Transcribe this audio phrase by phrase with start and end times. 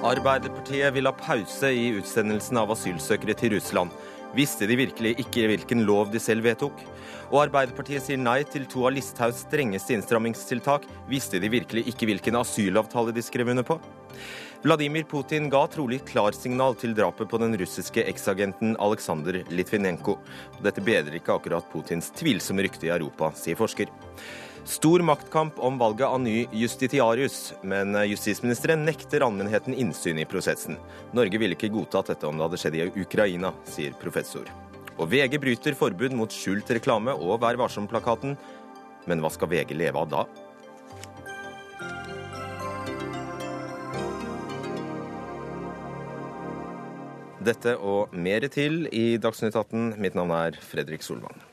[0.00, 3.92] Arbeiderpartiet vil ha pause i utsendelsen av asylsøkere til Russland.
[4.32, 6.80] Visste de virkelig ikke hvilken lov de selv vedtok?
[7.28, 10.86] Og Arbeiderpartiet sier nei til to av Listhaugs strengeste innstrammingstiltak.
[11.10, 13.76] Visste de virkelig ikke hvilken asylavtale de skrev under på?
[14.64, 20.16] Vladimir Putin ga trolig klarsignal til drapet på den russiske eksagenten Aleksandr Litvinenko.
[20.64, 23.92] Dette bedrer ikke akkurat Putins tvilsomme rykte i Europa, sier forsker.
[24.70, 30.76] Stor maktkamp om valget av ny justitiarius, men justisministeren nekter allmennheten innsyn i prosessen.
[31.10, 34.46] Norge ville ikke godtatt dette om det hadde skjedd i Ukraina, sier professor.
[34.94, 38.38] Og VG bryter forbud mot skjult reklame og Vær varsom-plakaten.
[39.10, 40.24] Men hva skal VG leve av da?
[47.42, 49.96] Dette og mer til i Dagsnytt 18.
[49.98, 51.49] Mitt navn er Fredrik Solvang.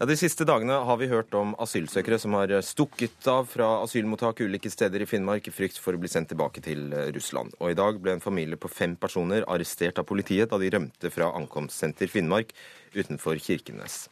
[0.00, 4.38] Ja, de siste dagene har vi hørt om asylsøkere som har stukket av fra asylmottak
[4.40, 7.52] ulike steder i Finnmark i frykt for å bli sendt tilbake til Russland.
[7.60, 11.10] Og i dag ble en familie på fem personer arrestert av politiet da de rømte
[11.12, 12.54] fra ankomstsenter Finnmark
[12.96, 14.06] utenfor Kirkenes.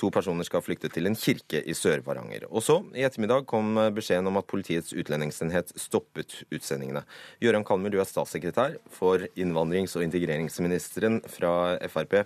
[0.00, 2.46] To personer skal flykte til en kirke i Sør-Varanger.
[2.48, 7.04] Og så, i ettermiddag, kom beskjeden om at Politiets utlendingsenhet stoppet utsendingene.
[7.44, 11.52] Gøran Kalmer, du er statssekretær for innvandrings- og integreringsministeren fra
[11.92, 12.22] Frp.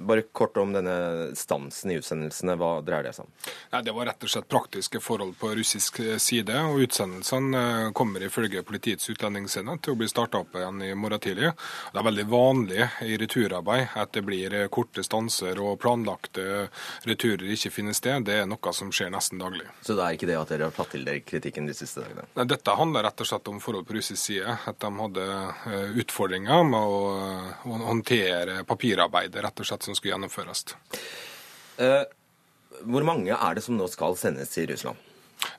[0.00, 2.54] Bare kort om denne stansen i utsendelsene.
[2.60, 3.32] Hva dreier det seg om?
[3.72, 6.58] Nei, det var rett og slett praktiske forhold på russisk side.
[6.68, 11.22] og Utsendelsene eh, kommer ifølge Politiets utlendingsenhet til å bli starta opp igjen i morgen
[11.22, 11.50] tidlig.
[11.92, 16.68] Det er veldig vanlig i returarbeid at det blir korte stanser og planlagte
[17.08, 18.26] returer ikke finner sted.
[18.28, 19.66] Det er noe som skjer nesten daglig.
[19.82, 22.28] Så det er ikke det at dere har tatt til dere kritikken de siste dagene?
[22.38, 24.56] Nei, Dette handler rett og slett om forhold på russisk side.
[24.70, 27.02] At de hadde eh, utfordringer med å
[27.88, 29.42] håndtere papirarbeidet.
[29.42, 30.76] rett og slett budsjett som skulle gjennomføres.
[31.78, 32.04] Eh,
[32.82, 34.96] hvor mange er det som nå skal sendes til Russland?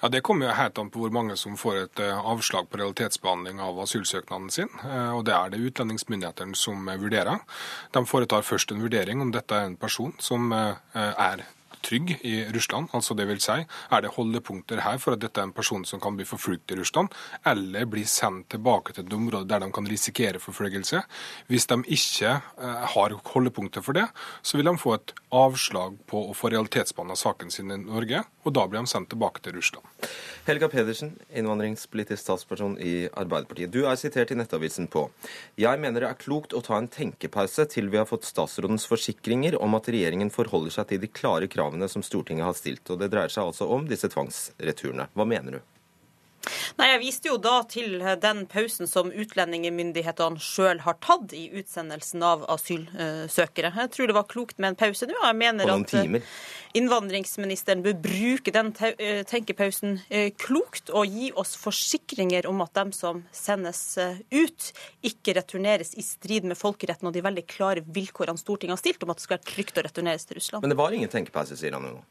[0.01, 2.77] Ja, Det kommer jo helt an på hvor mange som får et eh, avslag på
[2.77, 4.69] realitetsbehandling av asylsøknaden sin.
[4.83, 7.39] Eh, og Det er det utlendingsmyndighetene som vurderer.
[7.91, 11.45] De foretar først en vurdering om dette er en person som er
[11.83, 12.89] trygg i Russland.
[12.93, 15.99] altså det vil si, Er det holdepunkter her for at dette er en person som
[15.99, 17.09] kan bli forfulgt i Russland,
[17.45, 21.03] eller bli sendt tilbake til et område der de kan risikere forfølgelse?
[21.47, 24.07] Hvis de ikke eh, har holdepunkter for det,
[24.41, 28.53] så vil de få et avslag på å få realitetsbehandla saken sin i Norge, og
[28.53, 29.85] da blir de sendt tilbake til Russland.
[30.47, 33.71] Helga Pedersen, innvandringspolitisk statsperson i Arbeiderpartiet.
[33.71, 35.05] Du er sitert i Nettavisen på
[35.59, 39.55] Jeg mener det er klokt å ta en tenkepause til vi har fått statsrådens forsikringer
[39.61, 42.89] om at regjeringen forholder seg til de klare kravene kravene som Stortinget har stilt.
[42.89, 45.09] Og det dreier seg altså om disse tvangsreturene.
[45.13, 45.72] Hva mener du?
[46.79, 52.23] Nei, Jeg viste jo da til den pausen som utlendingsmyndighetene sjøl har tatt i utsendelsen
[52.25, 53.73] av asylsøkere.
[53.77, 55.15] Jeg tror det var klokt med en pause nå.
[55.15, 56.33] Jeg mener at eh,
[56.79, 62.93] innvandringsministeren bør bruke den eh, tenkepausen eh, klokt og gi oss forsikringer om at dem
[62.95, 63.83] som sendes
[64.33, 64.71] ut,
[65.05, 69.13] ikke returneres i strid med folkeretten og de veldig klare vilkårene Stortinget har stilt om
[69.13, 70.65] at det skal være trygt å returneres til Russland.
[70.65, 72.01] Men det var ingen tenkepause, sier han nå.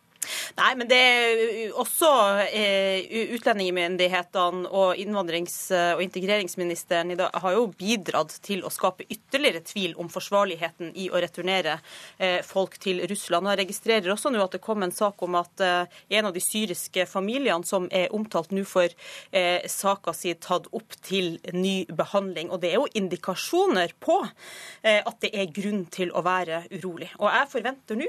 [0.58, 2.10] Nei, men det er også
[2.46, 3.06] eh,
[3.36, 9.96] utlendingsmyndighetene og innvandrings- og integreringsministeren i dag har jo bidratt til å skape ytterligere tvil
[10.00, 11.78] om forsvarligheten i å returnere
[12.18, 13.46] eh, folk til Russland.
[13.46, 16.36] Og Jeg registrerer også nå at det kom en sak om at eh, en av
[16.36, 18.94] de syriske familiene som er omtalt nå, får
[19.32, 22.52] eh, saka si tatt opp til ny behandling.
[22.52, 27.10] Og Det er jo indikasjoner på eh, at det er grunn til å være urolig.
[27.18, 28.08] Og Jeg forventer nå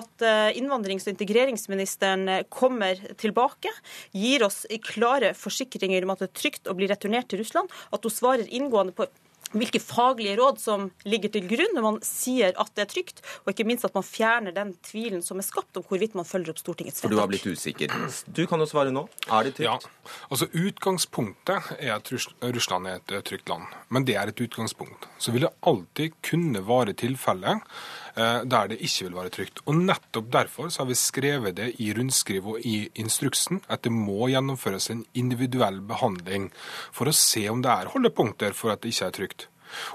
[0.00, 3.70] at eh, innvandrings- og integreringsministeren integreringsministeren eh, kommer tilbake,
[4.12, 8.02] gir oss klare forsikringer om at det er trygt å bli returnert til Russland, at
[8.02, 9.06] hun svarer inngående på
[9.52, 13.52] hvilke faglige råd som ligger til grunn når man sier at det er trygt, og
[13.52, 16.62] ikke minst at man fjerner den tvilen som er skapt om hvorvidt man følger opp
[16.62, 17.10] Stortingets vedtak.
[17.10, 17.92] For du har blitt usikker.
[18.32, 19.04] Du kan jo svare nå.
[19.28, 19.68] Er det trygt?
[19.68, 25.08] Ja, altså Utgangspunktet er at Russland er et trygt land, men det er et utgangspunkt.
[25.20, 29.62] Så vil det alltid kunne være tilfeller eh, der det ikke vil være trygt.
[29.64, 33.92] Og Nettopp derfor så har vi skrevet det i rundskriv og i instruksen at det
[33.94, 36.50] må gjennomføres en individuell behandling
[36.92, 39.46] for å se om det er holdepunkter for at det ikke er trygt.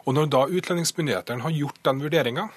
[0.05, 2.47] Og Når da utlendingsmyndighetene har gjort den vurderinga,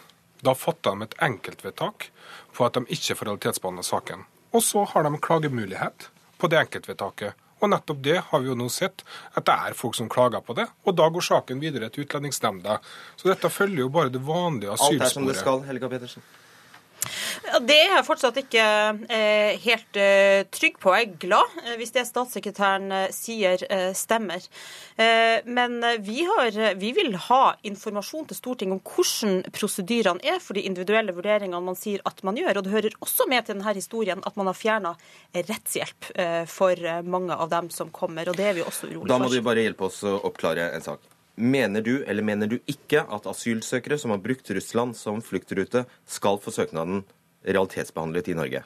[0.40, 2.08] da fatter de et enkeltvedtak
[2.56, 4.24] på at de ikke får realitetsbehandla saken.
[4.56, 6.08] Og så har de klagemulighet
[6.40, 7.36] på det enkeltvedtaket.
[7.60, 9.04] Og nettopp det har vi jo nå sett,
[9.36, 10.66] at det er folk som klager på det.
[10.88, 12.78] Og da går saken videre til Utlendingsnemnda.
[13.20, 15.02] Så dette følger jo bare det vanlige asylsporet.
[15.02, 16.24] Alt er som det skal, Helga Petersen.
[17.64, 18.64] Det er jeg fortsatt ikke
[19.08, 20.93] eh, helt eh, trygg på.
[20.94, 23.62] Jeg er glad eh, hvis det statssekretæren sier
[23.97, 24.44] stemmer.
[25.00, 30.64] Men vi, har, vi vil ha informasjon til Stortinget om hvordan prosedyrene er for de
[30.69, 32.61] individuelle vurderingene man sier at man gjør.
[32.61, 34.93] Og det hører også med til denne historien at man har fjerna
[35.37, 36.11] rettshjelp
[36.50, 38.29] for mange av dem som kommer.
[38.29, 39.14] Og det er vi også urolig for.
[39.14, 41.08] Da må du bare hjelpe oss å oppklare en sak.
[41.40, 46.37] Mener du eller mener du ikke at asylsøkere som har brukt Russland som fluktrute, skal
[46.42, 47.00] få søknaden
[47.48, 48.60] realitetsbehandlet i Norge?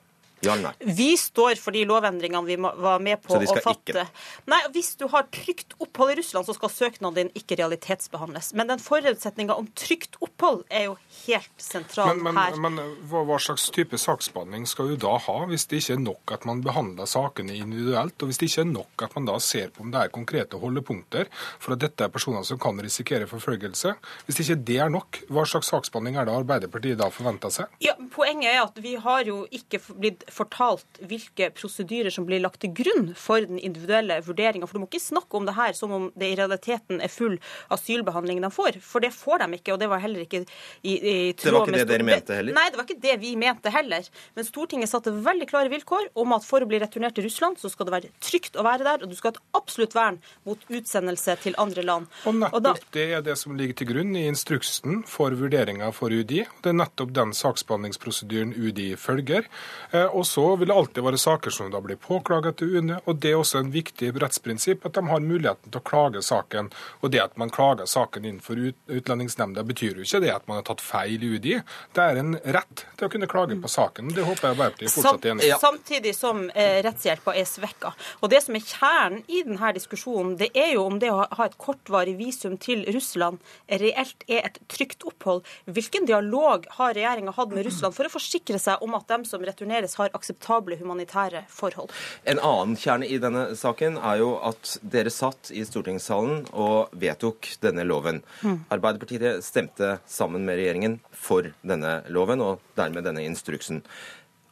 [0.44, 0.72] Ja?
[0.80, 3.94] Vi står for de lovendringene vi var med på å fatte.
[3.94, 4.06] Ikke.
[4.50, 8.52] Nei, Hvis du har trygt opphold i Russland, så skal søknaden din ikke realitetsbehandles.
[8.58, 12.58] Men den forutsetninga om trygt opphold er jo helt sentral men, men, her.
[12.60, 12.80] Men
[13.10, 16.46] hva, hva, slags type saksbehandling skal du da ha, hvis det ikke er nok at
[16.48, 19.84] man behandler sakene individuelt, og hvis det ikke er nok at man da ser på
[19.84, 23.94] om det er konkrete holdepunkter for at dette er personer som kan risikere forfølgelse?
[24.28, 27.78] Hvis ikke det er nok, hva slags saksbehandling er det Arbeiderpartiet da forventer seg?
[27.84, 32.60] Ja, Poenget er at vi har jo ikke blitt fortalt hvilke prosedyrer som blir lagt
[32.64, 34.68] til grunn for den individuelle vurderinga.
[34.68, 37.38] For du må ikke snakke om det her som om det i realiteten er full
[37.74, 38.80] asylbehandling de får.
[38.84, 41.54] For det får de ikke, og det var heller ikke i, i tråd med Det
[41.54, 42.58] var ikke det dere mente heller?
[42.58, 44.10] Nei, det var ikke det vi mente heller.
[44.34, 47.70] Men Stortinget satte veldig klare vilkår om at for å bli returnert til Russland, så
[47.72, 50.60] skal det være trygt å være der, og du skal ha et absolutt vern mot
[50.68, 52.10] utsendelse til andre land.
[52.28, 52.74] Og nettopp og da...
[52.96, 56.44] det er det som ligger til grunn i instruksen for vurderinga for UDI.
[56.64, 59.48] Det er nettopp den saksbehandlingsprosedyren UDI følger.
[59.92, 62.96] Eh, og så vil det alltid være saker som da blir påklaget til UNE.
[63.04, 66.70] og Det er også en viktig rettsprinsipp at de har muligheten til å klage saken.
[67.02, 68.56] Og Det at man klager saken innenfor
[68.88, 71.58] Utlendingsnemnda, betyr jo ikke det at man har tatt feil i UDI.
[71.92, 74.14] Det er en rett til å kunne klage på saken.
[74.16, 75.58] Det håper jeg Arbeiderpartiet fortsatt er enig i.
[75.60, 77.92] Samtidig som eh, rettshjelpa er svekka.
[78.24, 81.50] Og Det som er kjernen i denne diskusjonen, det er jo om det å ha
[81.50, 85.44] et kortvarig visum til Russland reelt er et trygt opphold.
[85.68, 89.44] Hvilken dialog har regjeringa hatt med Russland for å forsikre seg om at dem som
[89.44, 91.92] returneres, har akseptable humanitære forhold.
[92.28, 97.54] En annen kjerne i denne saken er jo at dere satt i stortingssalen og vedtok
[97.64, 98.20] denne loven.
[98.42, 98.60] Mm.
[98.74, 103.82] Arbeiderpartiet stemte sammen med regjeringen for denne loven og dermed denne instruksen.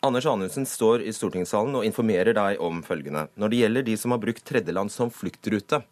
[0.02, 3.28] Anders Anundsen står i stortingssalen og informerer deg om følgende.
[3.38, 5.84] Når det gjelder de som har brukt tredjeland som fluktrute,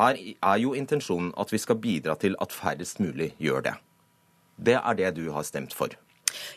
[0.00, 3.76] er, er jo intensjonen at vi skal bidra til at færrest mulig gjør det.
[4.58, 5.94] Det er det du har stemt for.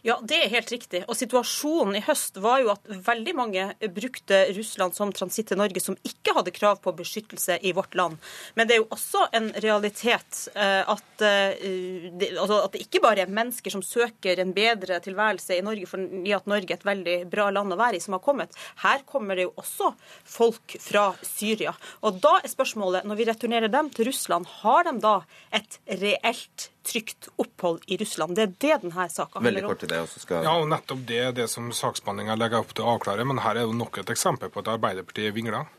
[0.06, 1.04] Ja, det er helt riktig.
[1.08, 5.82] Og situasjonen i høst var jo at veldig mange brukte Russland som transitt til Norge
[5.84, 8.18] som ikke hadde krav på beskyttelse i vårt land.
[8.56, 13.04] Men det er jo også en realitet eh, at, eh, det, altså at det ikke
[13.04, 16.88] bare er mennesker som søker en bedre tilværelse i Norge fordi at Norge er et
[16.88, 18.56] veldig bra land å være i, som har kommet.
[18.84, 19.94] Her kommer det jo også
[20.24, 21.74] folk fra Syria.
[22.04, 25.18] Og da er spørsmålet, når vi returnerer dem til Russland, har de da
[25.54, 28.36] et reelt trygt opphold i Russland.
[28.36, 29.76] Det er det denne saka handler om.
[29.80, 30.44] Det skal...
[30.44, 33.26] Ja, og nettopp det er det som saksbehandlinga legger opp til å avklare.
[33.28, 35.70] Men her er jo nok et eksempel på at Arbeiderpartiet vingler.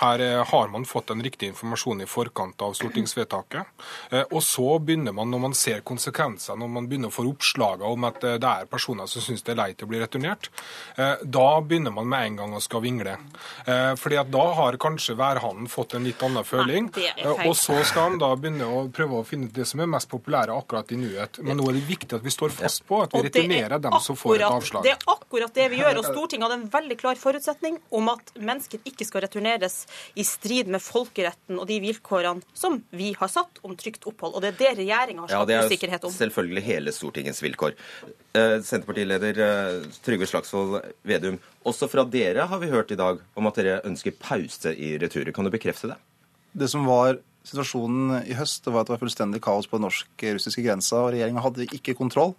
[0.00, 3.84] Her eh, har man fått den riktige informasjonen i forkant av stortingsvedtaket.
[4.10, 7.84] Eh, og så begynner man, når man ser konsekvenser, når man begynner å få oppslag
[7.84, 10.50] om at eh, det er personer som syns det er leit å bli returnert,
[10.96, 13.14] da begynner man med en gang å skal vingle.
[14.00, 16.88] Fordi at da har kanskje værhannen fått en litt annen føling.
[17.46, 20.53] Og så skal han da begynne å prøve å finne det som er mest populære
[20.58, 21.38] akkurat i nuet.
[21.44, 24.18] Men nå er det viktig at vi står fast på at vi returnerer dem som
[24.18, 24.86] får et avslag.
[24.86, 26.00] Det er akkurat det vi gjør.
[26.00, 29.80] og Stortinget hadde en veldig klar forutsetning om at mennesker ikke skal returneres
[30.14, 34.36] i strid med folkeretten og de vilkårene som vi har satt om trygt opphold.
[34.36, 36.10] Og det er det regjeringa har skapt ja, usikkerhet om.
[36.10, 37.76] Ja, Det er selvfølgelig hele Stortingets vilkår.
[38.34, 43.50] Eh, Senterpartileder eh, Trygve Slagsvold Vedum, også fra dere har vi hørt i dag om
[43.50, 45.32] at dere ønsker pause i returer.
[45.34, 46.00] Kan du bekrefte det?
[46.54, 49.86] Det som var Situasjonen i høst det var at det var fullstendig kaos på den
[49.86, 52.34] norsk-russiske grensa, og regjeringa hadde ikke kontroll.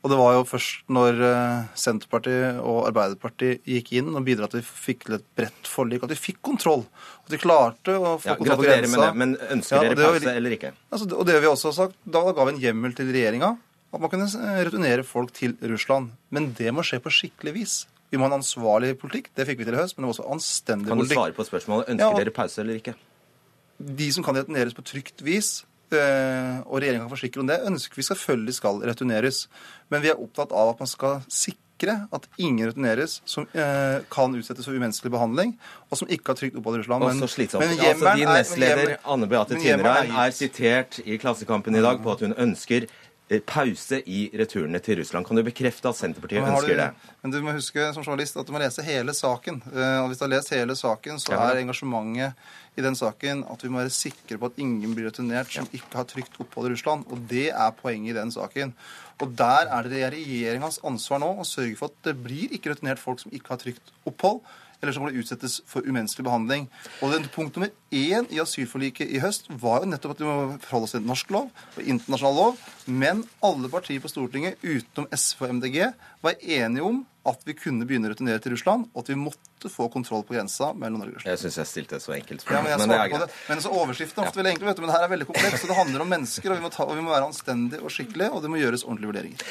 [0.00, 4.56] Og det var jo først når eh, Senterpartiet og Arbeiderpartiet gikk inn og bidro at
[4.56, 6.86] vi fikk til et bredt forlik, at vi fikk kontroll.
[7.26, 8.94] At vi klarte å få ja, kontroll på grensa.
[8.94, 10.72] Med det, men ønsker ja, dere pause eller ikke?
[10.88, 13.58] Altså, og det vi også har sagt, Da ga vi en hjemmel til regjeringa
[13.90, 16.14] at man kunne eh, returnere folk til Russland.
[16.32, 17.76] Men det må skje på skikkelig vis.
[18.10, 19.30] Vi må ha en ansvarlig politikk.
[19.36, 21.10] Det fikk vi til i høst, men det var også anstendig politikk.
[21.10, 21.92] Kan du svare på spørsmålet?
[21.92, 22.22] Ønsker ja, og...
[22.22, 22.96] dere pause eller ikke?
[23.80, 25.62] De som kan returneres på trygt vis,
[25.94, 29.46] eh, og regjeringa kan forsikre om det, ønsker vi selvfølgelig skal returneres.
[29.90, 34.34] Men vi er opptatt av at man skal sikre at ingen returneres som eh, kan
[34.36, 35.54] utsettes for umenneskelig behandling,
[35.88, 37.06] og som ikke har trygt opphold i Russland.
[37.08, 42.02] Men, men hjemmelen altså, din nestleder Anne Beate Tinnereim er sitert i Klassekampen i dag
[42.04, 42.90] på at hun ønsker
[43.46, 45.26] pause i returene til Russland.
[45.26, 46.88] Kan du bekrefte at Senterpartiet ønsker det?
[47.22, 49.60] Men du må huske som journalist at du må lese hele saken.
[49.70, 52.34] Eh, og Hvis du har lest hele saken, så er engasjementet
[52.78, 56.00] i den saken at vi må være sikre på at ingen blir returnert som ikke
[56.00, 57.06] har trygt opphold i Russland.
[57.06, 58.74] Og det er poenget i den saken.
[59.20, 63.02] Og der er det regjeringas ansvar nå å sørge for at det blir ikke returnert
[63.02, 64.42] folk som ikke har trygt opphold,
[64.80, 66.66] eller som må utsettes for umenneskelig behandling.
[67.04, 70.58] Og den Punkt nummer én i asylforliket i høst var jo nettopp at vi må
[70.64, 72.64] forholde oss til norsk lov og internasjonal lov.
[72.86, 75.78] Men alle partier på Stortinget, utenom SV og MDG,
[76.24, 79.68] var enige om at vi kunne begynne å returnere til Russland, og at vi måtte
[79.68, 81.34] få kontroll på grensa mellom Norge og Russland.
[81.34, 82.56] Jeg syns jeg stilte et så enkelt spørsmål.
[82.56, 83.18] Ja, men jeg men det er det.
[83.18, 83.36] greit.
[83.50, 85.60] Men så Overskriften ofte ofte veldig du, men det her er veldig komplekst.
[85.60, 87.92] Så det handler om mennesker, og vi må, ta, og vi må være anstendige og
[87.92, 89.44] skikkelige, og det må gjøres ordentlige vurderinger.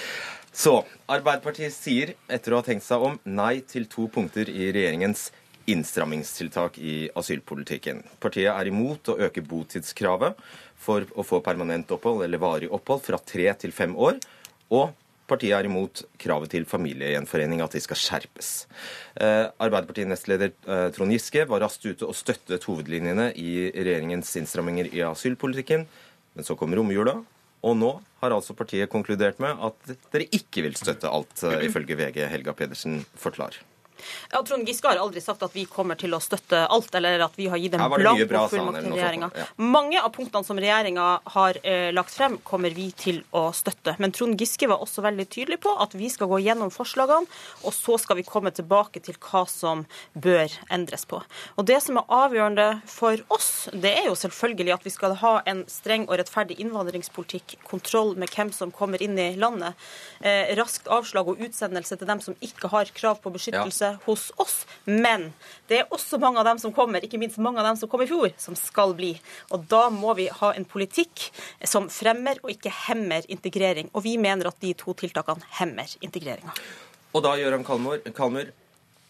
[0.51, 0.79] Så
[1.09, 5.29] Arbeiderpartiet sier, etter å ha tenkt seg om, nei til to punkter i regjeringens
[5.69, 8.01] innstrammingstiltak i asylpolitikken.
[8.21, 10.39] Partiet er imot å øke botidskravet
[10.79, 14.17] for å få permanent opphold eller varig opphold fra tre til fem år.
[14.73, 14.89] Og
[15.29, 18.53] partiet er imot kravet til familiegjenforening, at de skal skjerpes.
[19.21, 25.05] Eh, Arbeiderpartiet-nestleder eh, Trond Giske var raskt ute og støttet hovedlinjene i regjeringens innstramminger i
[25.05, 25.85] asylpolitikken.
[26.33, 27.19] Men så kom romjula,
[27.65, 31.97] og nå har altså partiet konkludert med at dere ikke vil støtte alt, eh, ifølge
[31.99, 33.59] VG Helga Pedersen forklarer.
[34.31, 37.37] Ja, Trond Giske har aldri sagt at vi kommer til å støtte alt, eller at
[37.39, 39.31] vi har gitt en Her var det mye blanko bra, sa han, fullmakt til regjeringa.
[39.35, 39.47] ja.
[39.77, 43.95] Mange av punktene som regjeringa har eh, lagt frem, kommer vi til å støtte.
[43.99, 47.29] Men Trond Giske var også veldig tydelig på at vi skal gå gjennom forslagene,
[47.63, 51.21] og så skal vi komme tilbake til hva som bør endres på.
[51.57, 55.35] Og Det som er avgjørende for oss, det er jo selvfølgelig at vi skal ha
[55.49, 59.77] en streng og rettferdig innvandringspolitikk, kontroll med hvem som kommer inn i landet,
[60.21, 64.61] eh, raskt avslag og utsendelse til dem som ikke har krav på beskyttelse hos oss.
[64.85, 65.29] Men
[65.69, 68.03] det er også mange av dem som kommer, ikke minst mange av dem som kom
[68.05, 69.13] i fjor, som skal bli.
[69.55, 71.29] Og da må vi ha en politikk
[71.67, 73.91] som fremmer og ikke hemmer integrering.
[73.93, 76.55] Og vi mener at de to tiltakene hemmer integreringa.
[77.13, 78.53] Og da, Gøran Kalmur,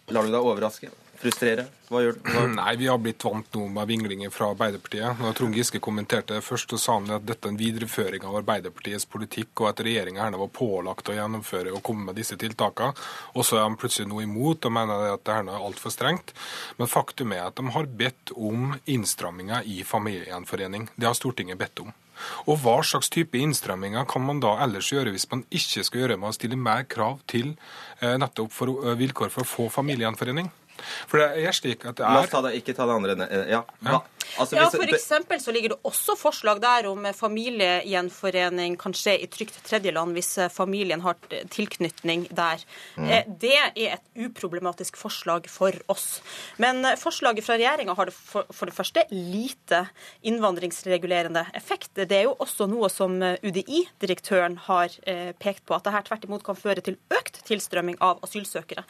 [0.09, 0.91] lar du deg overraske?
[1.19, 1.65] Frustrere?
[1.89, 2.17] Hva gjør?
[2.23, 2.43] Hva?
[2.61, 5.19] Nei, vi har blitt vant nå med vinglinger fra Arbeiderpartiet.
[5.19, 8.37] Når Trond Giske kommenterte det først, så sa han at dette er en videreføring av
[8.39, 12.39] Arbeiderpartiets politikk, og at regjeringa her nå var pålagt å gjennomføre og komme med disse
[12.39, 12.95] tiltakene.
[13.35, 15.93] Og så er han plutselig noe imot og mener at det her nå er altfor
[15.93, 16.31] strengt.
[16.79, 20.87] Men faktum er at de har bedt om innstramminger i familiegjenforening.
[20.95, 21.91] Det har Stortinget bedt om.
[22.51, 26.17] Og hva slags type innstramminger kan man da ellers gjøre hvis man ikke skal gjøre
[26.19, 27.53] med å stille mer krav til
[28.01, 30.51] eh, nettopp for, eh, vilkår for å få familiegjenforening?
[31.09, 33.29] For det er slik at det er La oss ta det, ikke ta det andre.
[33.29, 33.43] Ja.
[33.59, 33.63] Ja.
[33.89, 34.01] Hva?
[34.37, 39.29] Altså, Ja, for eksempel så ligger det også forslag der om familiegjenforening kan skje i
[39.31, 41.17] trygt tredjeland hvis eh, familien har
[41.49, 42.61] tilknytning der.
[42.99, 43.09] Mm.
[43.41, 46.19] Det er et uproblematisk forslag for oss.
[46.61, 49.85] Men eh, forslaget fra regjeringa har det for, for det første lite
[50.27, 51.91] innvandringsregulerende effekt.
[51.95, 56.27] Det er jo også noe som eh, UDI-direktøren har eh, pekt på, at dette tvert
[56.27, 58.85] imot kan føre til økt tilstrømming av asylsøkere.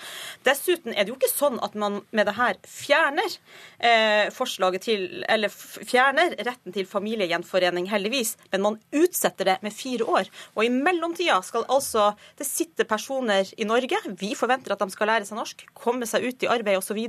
[0.47, 3.35] Dessuten er det jo ikke sånn at man med det her fjerner
[3.79, 10.07] eh, forslaget til, eller fjerner retten til familiegjenforening, heldigvis, men man utsetter det med fire
[10.07, 10.29] år.
[10.55, 15.11] Og i mellomtida skal altså det sitte personer i Norge, vi forventer at de skal
[15.13, 16.99] lære seg norsk, komme seg ut i arbeid osv.,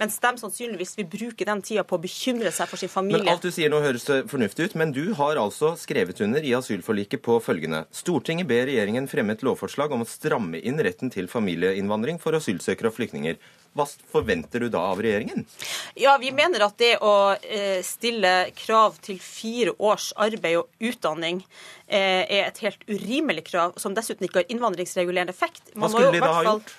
[0.00, 3.24] mens de sannsynligvis vil bruke den tida på å bekymre seg for sin familie.
[3.24, 6.54] Men alt du sier nå høres fornuftig ut, men du har altså skrevet under i
[6.56, 7.84] asylforliket på følgende.
[7.94, 12.92] Stortinget ber regjeringen fremme et lovforslag om å stramme inn retten til familieinnvandring for asylsøkere
[12.92, 13.40] og flyktninger.
[13.72, 15.46] Hva forventer du da av regjeringen?
[15.96, 21.40] Ja, vi mener at det å eh, stille krav til fire års arbeid og utdanning
[21.86, 25.62] eh, er et helt urimelig krav, som dessuten ikke har innvandringsregulerende effekt.
[25.72, 26.74] Hva Man må skulle de da ha fall- gjort?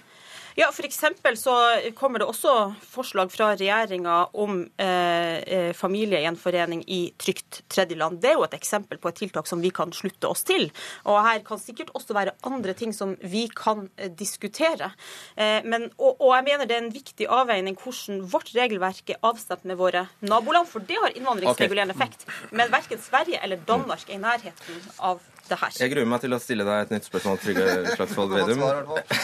[0.56, 1.54] Ja, eksempel så
[1.98, 2.52] kommer det også
[2.86, 8.20] forslag fra regjeringa om eh, eh, familiegjenforening i trygt tredjeland.
[8.22, 10.70] Det er jo et eksempel på et tiltak som vi kan slutte oss til.
[11.10, 14.92] Og her kan sikkert også være andre ting som vi kan eh, diskutere.
[15.36, 19.22] Eh, men, og, og jeg mener det er en viktig avveining hvordan vårt regelverk er
[19.26, 22.28] avstemt med våre naboland, for det har innvandringsregulerende effekt.
[22.52, 25.76] Men verken Sverige eller Danmark er i nærheten av det her.
[25.84, 28.66] Jeg gruer meg til å stille deg et nytt spørsmål, Trygve Slagsvold Vedum.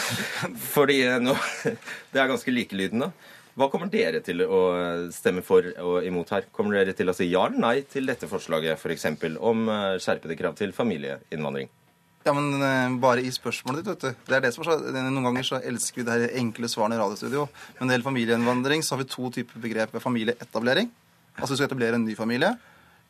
[0.74, 1.36] Fordi eh, nå,
[2.12, 3.10] det er ganske likelydende.
[3.58, 4.60] Hva kommer dere til å
[5.12, 6.46] stemme for og imot her?
[6.54, 9.10] Kommer dere til å si ja eller nei til dette forslaget, f.eks.
[9.36, 11.70] om eh, skjerpede krav til familieinnvandring?
[12.26, 14.24] Ja, men eh, bare i spørsmålet ditt, vet du.
[14.28, 16.98] Det er det som er så, Noen ganger så elsker vi det her enkle svarene
[16.98, 17.46] i radiostudio.
[17.78, 20.90] Men når det gjelder familieinnvandring, så har vi to typer begrep ved familieetablering.
[21.38, 22.52] Altså du skal etablere en ny familie.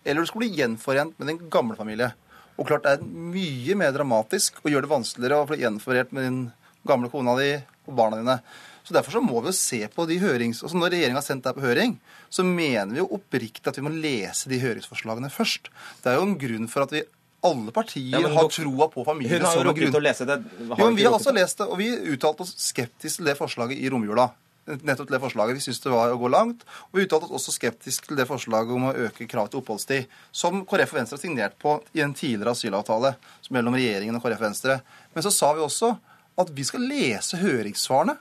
[0.07, 2.13] Eller du skal bli gjenforent med din gamle familie.
[2.59, 6.27] Og klart det er mye mer dramatisk og gjør det vanskeligere å bli gjenforent med
[6.27, 6.41] din
[6.89, 7.53] gamle kona di
[7.87, 8.41] og barna dine.
[8.85, 10.63] Så Derfor så må vi jo se på de hørings...
[10.65, 11.99] Altså Når regjeringa har sendt det på høring,
[12.33, 15.71] så mener vi jo oppriktig at vi må lese de høringsforslagene først.
[16.03, 17.05] Det er jo en grunn for at vi
[17.47, 19.41] alle partier Ja, har troa på familien.
[19.41, 20.41] Hun har jo rukket å lese det.
[20.73, 23.81] Har Jo, Vi har også lest det, og vi uttalte oss skeptisk til det forslaget
[23.81, 24.31] i romjula.
[24.79, 25.59] Nettopp til det forslaget.
[25.59, 26.65] Vi syntes det var å gå langt.
[26.91, 30.09] Og vi uttalte oss også skeptisk til det forslaget om å øke kravet til oppholdstid,
[30.33, 33.15] som KrF og Venstre har signert på i en tidligere asylavtale
[33.51, 34.81] mellom regjeringen og KrF og Venstre.
[35.15, 35.95] Men så sa vi også
[36.41, 38.17] at vi skal lese høringssvarene.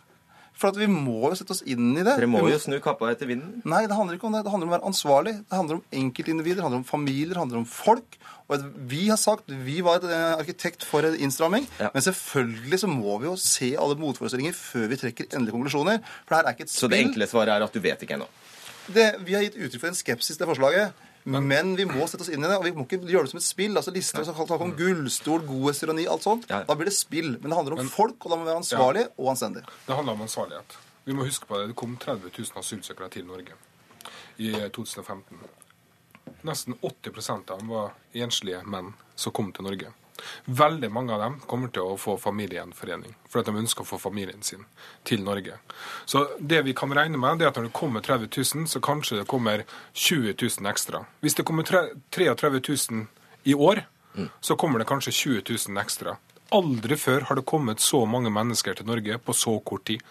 [0.59, 2.17] For vi må jo sette oss inn i det.
[2.19, 3.61] Dere må jo snu kappa etter vinden.
[3.63, 4.41] Nei, det handler ikke om det.
[4.43, 5.33] Det handler om å være ansvarlig.
[5.47, 8.17] Det handler om enkeltindivider, det handler om familier, det handler om folk.
[8.51, 11.91] Og vi har sagt vi var et eh, arkitekt for en innstramming, Ja.
[11.93, 16.01] men selvfølgelig så må vi jo se alle motforestillinger før vi trekker endelige konklusjoner.
[16.25, 18.17] For det her er ikke et Så det enkle svaret er at du vet ikke
[18.19, 18.27] ennå.
[18.89, 20.91] Det, vi har gitt uttrykk for en skepsis til forslaget.
[21.23, 23.41] Men vi må sette oss inn i det, og vi må ikke gjøre det som
[23.41, 23.75] et spill.
[23.77, 26.47] altså Lister som snakker om gullstol, godhetsironi, alt sånt.
[26.49, 26.63] Ja.
[26.67, 27.33] Da blir det spill.
[27.41, 29.65] Men det handler om folk, og da må vi være ansvarlige og anstendig.
[29.87, 30.77] Det handler om ansvarlighet.
[31.05, 31.71] Vi må huske på det.
[31.71, 33.57] Det kom 30 000 asylsøkere til Norge
[34.39, 35.39] i 2015.
[36.47, 39.91] Nesten 80% av dem var enslige menn som kom til Norge.
[40.45, 43.99] Veldig mange av dem kommer til å få familiegjenforening, for at de ønsker å få
[44.01, 44.65] familien sin
[45.07, 45.57] til Norge.
[46.05, 49.21] Så det vi kan regne med, er at når det kommer 30 000, så kanskje
[49.21, 51.05] det kommer 20 000 ekstra.
[51.21, 52.61] Hvis det kommer tre- 33
[52.91, 53.07] 000
[53.43, 53.85] i år,
[54.41, 56.17] så kommer det kanskje 20 000 ekstra.
[56.51, 60.01] Aldri før har det kommet så mange mennesker til Norge på så kort tid.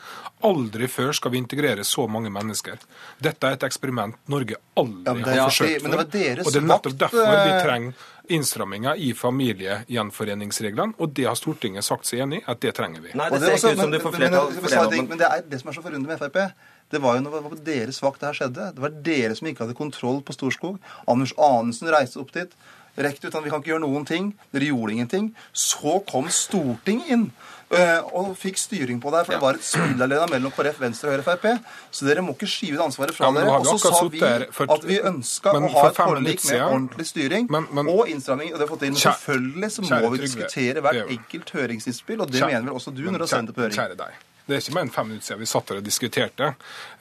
[0.47, 2.79] Aldri før skal vi integrere så mange mennesker.
[3.21, 6.05] Dette er et eksperiment Norge aldri Ja, det- har forsøkt men det var
[6.47, 7.93] Og det er nettopp makt, derfor vi eh, trenger
[8.29, 13.11] innstramminger i familiegjenforeningsreglene, og det har Stortinget sagt seg enig i at det trenger vi.
[13.15, 14.97] Nei, Og det ser ikke ut som du får flertall men- for men- det.
[14.99, 16.53] men- Men det er det som er så forunderlig med Frp.
[16.91, 18.75] Det var jo når det var på deres vakt det her skjedde.
[18.75, 20.79] Det var dere som ikke hadde kontroll på Storskog.
[21.07, 22.51] Anders Anundsen reiste opp dit.
[22.99, 24.33] Rekte ut at vi kan ikke gjøre noen ting.
[24.53, 25.31] Dere gjorde ingenting.
[25.55, 27.31] Så kom Stortinget inn
[27.71, 29.25] eh, og fikk styring på det her.
[29.29, 31.47] For det var et spillerleda mellom KrF, Venstre og Høyre Frp.
[31.95, 33.55] Så dere må ikke skyve det ansvaret fra Ja, dere.
[33.59, 34.19] Og så sa vi
[34.51, 38.53] for- at vi ønska å ha et forlik med ordentlig styring Men- men- og innstramming.
[38.53, 38.95] Og det har fått inn.
[38.95, 42.67] Kjære- selvfølgelig så må vi diskutere hvert det er enkelt høringsinnspill, og det Kjære- mener
[42.73, 43.79] vel også du når du har sendt det på høring.
[43.79, 44.13] Kjære deg.
[44.49, 46.47] Det er ikke mer enn fem minutter siden vi satt her og diskuterte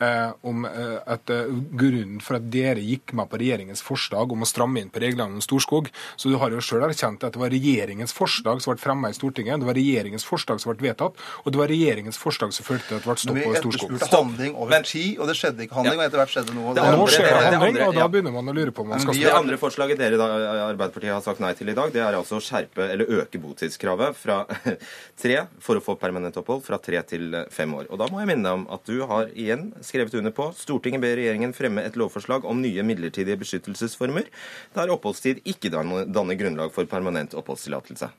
[0.03, 1.47] eh, om eh, at eh,
[1.79, 5.37] grunnen for at dere gikk med på regjeringens forslag om å stramme inn på reglene
[5.39, 5.87] om Storskog.
[6.19, 9.17] Så du har jo sjøl erkjent at det var regjeringens forslag som ble fremmet i
[9.17, 12.83] Stortinget, det var regjeringens forslag som ble vedtatt, og det var regjeringens forslag som førte
[12.89, 13.95] til at det ble stopp vi på Storskog.
[13.95, 14.27] etterspurte Stopp.
[14.27, 16.75] handling over tid, og det skjedde ikke handling, og etter hvert skjedde noe.
[16.75, 18.91] Det Og nå andre- skjer det handling, og da begynner man å lure på om
[18.91, 20.27] man skal vi Det andre forslaget dere da,
[20.67, 24.19] Arbeiderpartiet har sagt nei til i dag, det er altså å skjerpe eller øke botidskravet
[24.19, 24.41] fra
[25.23, 27.87] tre for å få permanent opphold fra tre til fem år.
[27.91, 31.03] Og da må jeg minne deg om at du har igjen skrevet under på Stortinget
[31.03, 34.29] ber regjeringen fremme et lovforslag om nye midlertidige beskyttelsesformer
[34.75, 38.09] der oppholdstid ikke danner, grunnlag for permanent oppholdstillatelse.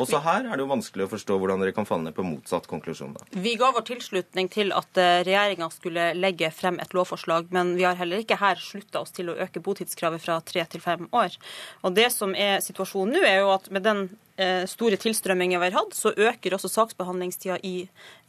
[0.00, 2.66] Også her er det jo vanskelig å forstå hvordan dere kan falle ned på motsatt
[2.68, 3.14] konklusjon.
[3.16, 3.24] da.
[3.40, 7.96] Vi ga vår tilslutning til at regjeringa skulle legge frem et lovforslag, men vi har
[8.00, 11.38] heller ikke her slutta oss til å øke botidskravet fra tre til fem år.
[11.82, 14.29] Og Det som er situasjonen nå, er jo at med den eh,
[14.70, 17.74] store tilstrømminger vi har hatt, så øker også saksbehandlingstida i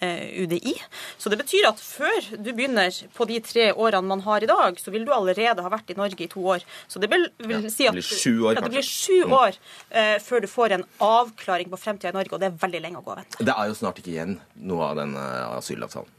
[0.03, 0.75] eh, UDI.
[1.17, 4.79] Så det betyr at før du begynner på de tre årene man har i dag,
[4.79, 6.65] så vil du allerede ha vært i Norge i to år.
[6.91, 9.59] Så det vil, vil si at det blir sju år, ja, det blir sju år
[9.89, 13.01] eh, før du får en avklaring på fremtida i Norge, og det er veldig lenge
[13.01, 13.45] å gå og vente.
[13.51, 14.39] Det er jo snart ikke igjen
[14.71, 16.17] noe av den eh, asylavtalen.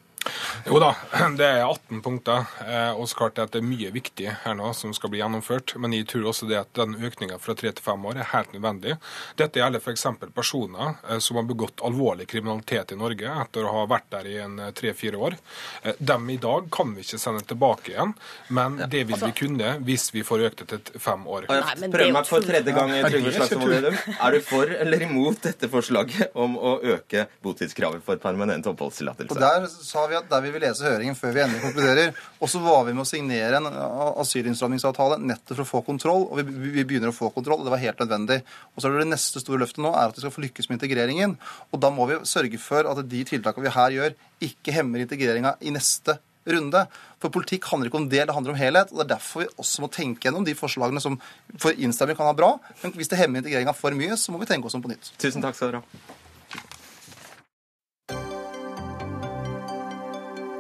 [0.69, 0.93] Jo da,
[1.39, 2.45] det er 18 punkter.
[2.67, 5.75] eh, Og så klart at det er mye viktig her nå som skal bli gjennomført.
[5.83, 8.53] Men jeg tror også det at den økninga fra tre til fem år er helt
[8.55, 8.97] nødvendig.
[9.41, 10.07] Dette gjelder f.eks.
[10.37, 14.37] personer eh, som har begått alvorlig kriminalitet i Norge etter å ha vært der i
[14.45, 15.39] en tre-fire år.
[15.83, 18.15] Eh, Dem i dag kan vi ikke sende tilbake igjen,
[18.55, 21.49] men det vil vi kunne hvis vi får økt det til fem år.
[21.51, 23.99] Prøv Nei, meg for tredje gang, Trygve Slagsvold Vedum.
[24.23, 29.39] Er du for eller imot dette forslaget om å øke botidskravet for permanent Og oppholdstillatelse?
[30.13, 32.19] Vi at der vil vi lese høringen før vi endelig konkluderer.
[32.39, 33.69] Og så var vi med å signere en
[34.23, 36.27] asylinnstrammingsavtale nettopp for å få kontroll.
[36.29, 38.43] Og vi begynner å få kontroll, og det var helt nødvendig.
[38.73, 40.71] Og så er det det neste store løftet nå er at vi skal få lykkes
[40.71, 41.39] med integreringen.
[41.73, 45.57] Og da må vi sørge for at de tiltakene vi her gjør, ikke hemmer integreringa
[45.63, 46.87] i neste runde.
[47.23, 48.91] For politikk handler ikke om det, det handler om helhet.
[48.93, 51.19] og Det er derfor vi også må tenke gjennom de forslagene som
[51.59, 52.57] for innstramming kan ha bra.
[52.83, 55.15] Men hvis det hemmer integreringa for mye, så må vi tenke oss om på nytt.
[55.23, 56.22] Tusen takk skal dere ha.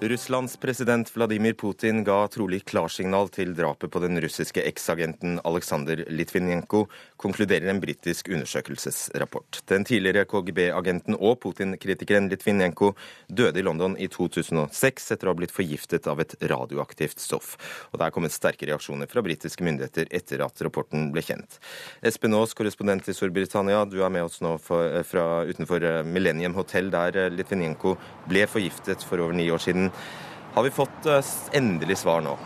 [0.00, 6.84] Russlands president Vladimir Putin ga trolig klarsignal til drapet på den russiske eksagenten Aleksandr Litvinenko,
[7.18, 9.58] konkluderer en britisk undersøkelsesrapport.
[9.66, 12.92] Den tidligere KGB-agenten og Putin-kritikeren Litvinenko
[13.26, 17.56] døde i London i 2006 etter å ha blitt forgiftet av et radioaktivt stoff.
[17.90, 21.58] Og Det er kommet sterke reaksjoner fra britiske myndigheter etter at rapporten ble kjent.
[22.06, 27.34] Espen Aas, korrespondent i Storbritannia, du er med oss nå fra utenfor Millennium Hotel, der
[27.34, 27.98] Litvinenko
[28.30, 29.87] ble forgiftet for over ni år siden.
[30.54, 32.36] Har vi fått eh, endelig svar nå?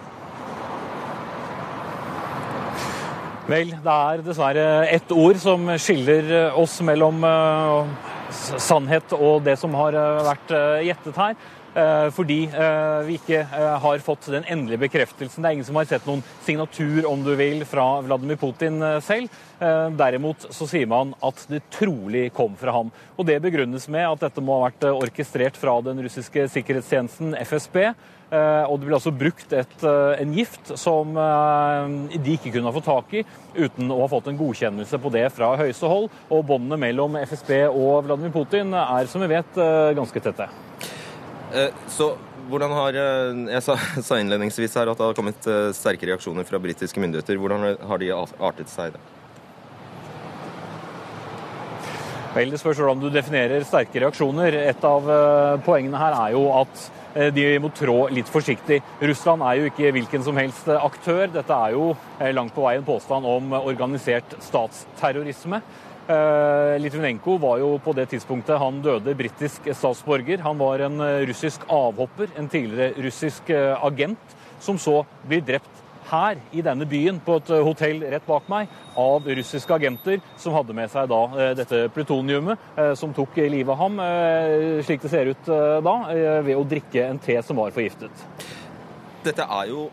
[3.51, 7.25] Vel, det er dessverre ett ord som skiller oss mellom
[8.33, 9.97] sannhet og det som har
[10.29, 10.53] vært
[10.87, 11.35] gjettet her.
[11.73, 15.41] Eh, fordi eh, vi ikke eh, har fått den endelige bekreftelsen.
[15.41, 19.33] Det er ingen som har sett noen signatur, om du vil, fra Vladimir Putin selv.
[19.63, 22.89] Derimot så sier man at det trolig kom fra ham.
[23.15, 27.77] Og Det begrunnes med at dette må ha vært orkestrert fra den russiske sikkerhetstjenesten FSB.
[28.33, 33.15] Og det ble altså brukt et, en gift som de ikke kunne ha fått tak
[33.21, 33.23] i
[33.55, 36.11] uten å ha fått en godkjennelse på det fra høyeste hold.
[36.33, 39.63] Og båndene mellom FSB og Vladimir Putin er, som vi vet,
[39.95, 40.51] ganske tette.
[41.53, 42.15] Eh, så
[42.49, 43.63] hvordan har eh, Jeg
[44.09, 47.41] sa, innledningsvis her at det har kommet eh, sterke reaksjoner fra britiske myndigheter.
[47.41, 48.97] Hvordan har de artet seg?
[48.97, 49.03] det?
[52.33, 54.57] Vel, Det spørs hvordan du definerer sterke reaksjoner.
[54.63, 55.09] Et av
[55.67, 56.87] poengene her er jo at
[57.37, 58.79] de må trå litt forsiktig.
[59.05, 61.27] Russland er jo ikke hvilken som helst aktør.
[61.29, 61.91] Dette er jo
[62.33, 65.61] langt på vei en påstand om organisert statsterrorisme.
[66.09, 70.43] Eh, Litvinenko var jo på det tidspunktet han døde, britisk statsborger.
[70.43, 75.79] Han var en eh, russisk avhopper, en tidligere russisk eh, agent, som så blir drept
[76.11, 80.75] her i denne byen, på et hotell rett bak meg, av russiske agenter som hadde
[80.77, 82.67] med seg da dette plutoniumet,
[82.99, 83.97] som tok livet av ham,
[84.85, 85.49] slik det ser ut
[85.87, 85.95] da,
[86.45, 88.27] ved å drikke en te som var forgiftet.
[89.25, 89.87] Dette er jo,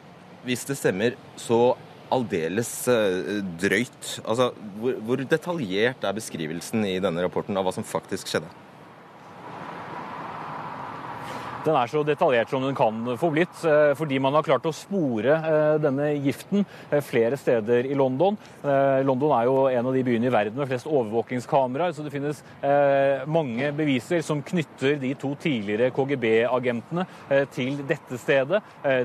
[0.43, 1.78] hvis det stemmer, så
[2.13, 4.15] aldeles eh, drøyt.
[4.24, 8.50] Altså, hvor, hvor detaljert er beskrivelsen i denne rapporten av hva som faktisk skjedde?
[11.65, 14.72] Den er så detaljert som den kan få blitt, eh, fordi man har klart å
[14.76, 18.38] spore eh, denne giften eh, flere steder i London.
[19.04, 22.41] London er jo en av de byene i verden med flest overvåkingskameraer, så det finnes
[23.30, 27.06] mange beviser som knytter de to tidligere KGB-agentene
[27.56, 28.62] til dette stedet,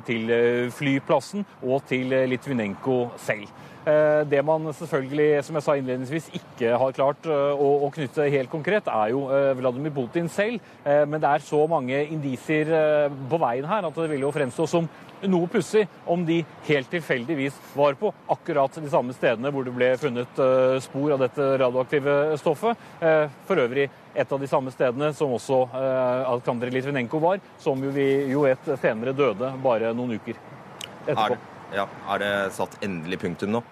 [0.06, 0.32] til
[0.74, 3.48] flyplassen og til Litvinenko selv.
[3.84, 8.48] Eh, det man selvfølgelig, som jeg sa innledningsvis, ikke har klart eh, å, knytte helt
[8.52, 10.62] konkret, er jo eh, Vladimir Putin selv.
[10.84, 12.68] Men det er så mange indisier
[13.30, 14.86] på veien her at det vil jo fremstå som
[15.24, 19.88] noe pussig om de helt tilfeldigvis var på akkurat de samme stedene hvor det ble
[20.00, 20.42] funnet
[20.84, 22.84] spor av dette radioaktive stoffet.
[23.48, 25.62] For øvrig et av de samme stedene som også
[26.28, 30.36] Alkandre Litvinenko var, som jo vi jo vet senere døde bare noen uker
[31.06, 31.40] etterpå.
[31.40, 33.64] Er ja, er det satt endelig punktum nå?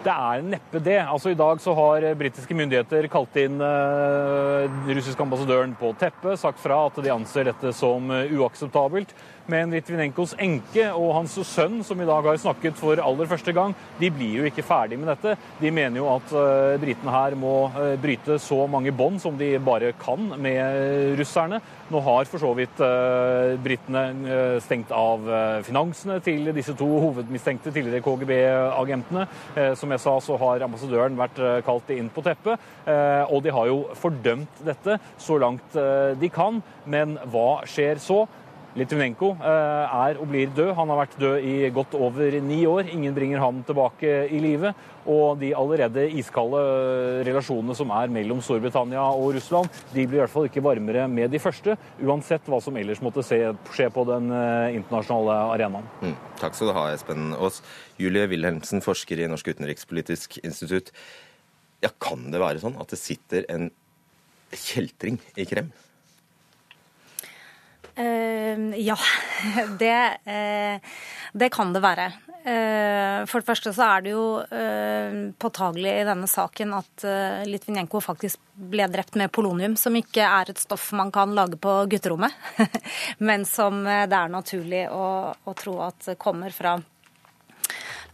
[0.00, 0.98] Det er neppe det.
[1.02, 3.58] Altså I dag så har britiske myndigheter kalt inn
[4.90, 9.14] uh, russiske ambassadøren på teppet, sagt fra at de anser dette som uh, uakseptabelt.
[9.50, 13.74] Men Litvinenkos enke og hans sønn, som i dag har snakket for aller første gang,
[13.98, 15.34] de blir jo ikke ferdig med dette.
[15.58, 19.56] De mener jo at uh, britene her må uh, bryte så mange bånd som de
[19.64, 21.60] bare kan med russerne.
[21.90, 22.78] Nå har for så vidt
[23.64, 25.24] britene stengt av
[25.66, 29.24] finansene til disse to hovedmistenkte tidligere KGB-agentene.
[29.74, 32.62] Som jeg sa, så har ambassadøren vært kalt inn på teppet.
[33.34, 34.79] Og de har jo fordømt dette
[35.20, 35.74] så langt
[36.20, 36.62] de kan.
[36.90, 38.24] Men hva skjer så?
[38.78, 40.70] Litvinenko eh, er og blir død.
[40.78, 42.86] Han har vært død i godt over ni år.
[42.94, 44.70] Ingen bringer ham tilbake i live.
[45.10, 50.22] Og de allerede iskalde eh, relasjonene som er mellom Storbritannia og Russland, de blir i
[50.22, 54.30] hvert fall ikke varmere med de første, uansett hva som ellers måtte skje på den
[54.36, 55.90] eh, internasjonale arenaen.
[56.04, 56.14] Mm.
[56.38, 57.58] Takk skal du ha, Espen Aas.
[57.98, 60.94] Julie Wilhelmsen, forsker i Norsk utenrikspolitisk institutt.
[61.82, 63.72] Ja, kan det være sånn at det sitter en
[64.56, 65.70] kjeltring i Krem?
[68.00, 68.96] Uh, ja,
[69.78, 70.90] det, uh,
[71.32, 72.06] det, kan det være.
[72.40, 77.04] Uh, for det første så er det jo uh, påtagelig i denne saken at
[77.48, 81.74] Litvinenko faktisk ble drept med polonium, som ikke er et stoff man kan lage på
[81.90, 82.32] gutterommet,
[83.28, 86.78] men som det er naturlig å, å tro at kommer fra,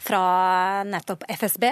[0.02, 0.24] fra
[0.86, 1.70] nettopp FSB.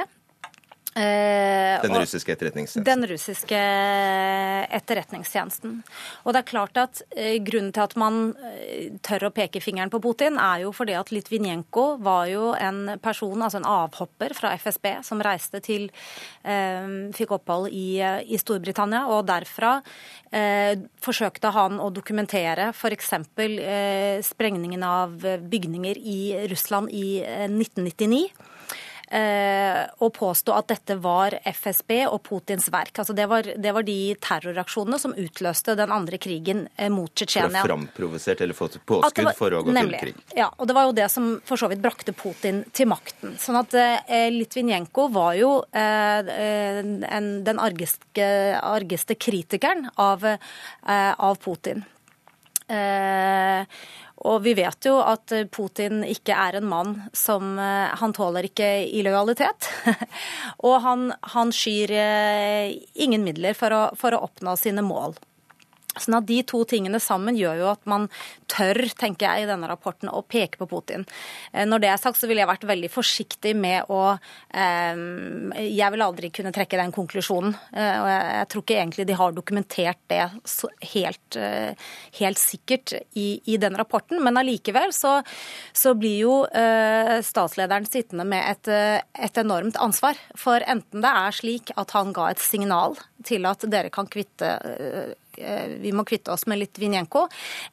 [0.97, 2.85] Eh, den russiske etterretningstjenesten.
[2.87, 3.61] Den russiske
[4.79, 5.81] etterretningstjenesten.
[6.23, 9.91] Og det er klart at eh, Grunnen til at man eh, tør å peke fingeren
[9.91, 14.55] på Putin, er jo fordi at Litvinenko var jo en person, altså en avhopper fra
[14.55, 15.91] FSB, som reiste til
[16.45, 19.05] Fikk opphold i, i Storbritannia.
[19.11, 19.79] Og derfra
[21.03, 23.13] forsøkte han å dokumentere f.eks.
[23.41, 25.17] Eh, sprengningen av
[25.51, 26.19] bygninger i
[26.51, 28.29] Russland i 1999
[29.15, 32.99] eh, påstå at dette var FSB og Putins verk.
[32.99, 37.63] Altså det, var, det var de terroraksjonene som utløste den andre krigen eh, mot Tsjetsjenia.
[37.63, 40.37] For å framprovosert eller fått påskudd var, for å gå nemlig, til krig.
[40.39, 43.37] Ja, og det var jo det som for så vidt brakte Putin til makten.
[43.41, 46.35] Sånn at eh, Litvinenko var jo eh,
[47.19, 48.29] en, den argeste,
[48.61, 51.85] argeste kritikeren av, eh, av Putin.
[52.65, 53.67] Eh,
[54.25, 59.67] Og vi vet jo at Putin ikke er en mann som Han tåler ikke illojalitet.
[60.69, 61.93] og han, han skyr
[62.95, 65.19] ingen midler for å, for å oppnå sine mål.
[66.01, 68.09] Sånn at De to tingene sammen gjør jo at man
[68.51, 71.05] tør, tenker jeg, i denne rapporten å peke på Putin.
[71.53, 75.03] Eh, når det er sagt, så ville jeg vært veldig forsiktig med å eh,
[75.65, 77.55] Jeg vil aldri kunne trekke den konklusjonen.
[77.73, 80.23] Eh, og jeg, jeg, tror ikke egentlig de har dokumentert det
[80.95, 81.89] helt, eh,
[82.21, 84.23] helt sikkert i, i, den rapporten.
[84.25, 85.17] Men allikevel så,
[85.73, 90.19] så blir jo eh, statslederen sittende med et, eh, et enormt ansvar.
[90.39, 94.57] For enten det er slik at han ga et signal til at dere kan kvitte
[95.81, 97.27] vi må kvitte oss med Litvinenko.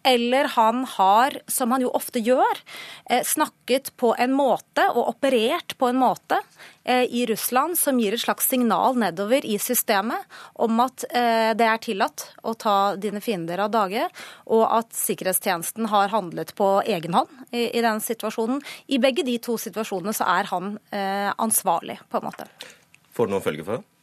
[0.03, 2.61] Eller han har, som han jo ofte gjør,
[3.09, 6.39] eh, snakket på en måte og operert på en måte
[6.83, 11.79] eh, i Russland som gir et slags signal nedover i systemet om at det er
[11.81, 14.05] tillatt å ta dine fiender av dage,
[14.53, 18.61] og at sikkerhetstjenesten har handlet på egen hånd i, i den situasjonen.
[18.87, 22.47] I begge de to situasjonene så er han ansvarlig, på en måte.
[23.11, 24.00] Får det noen følger for det?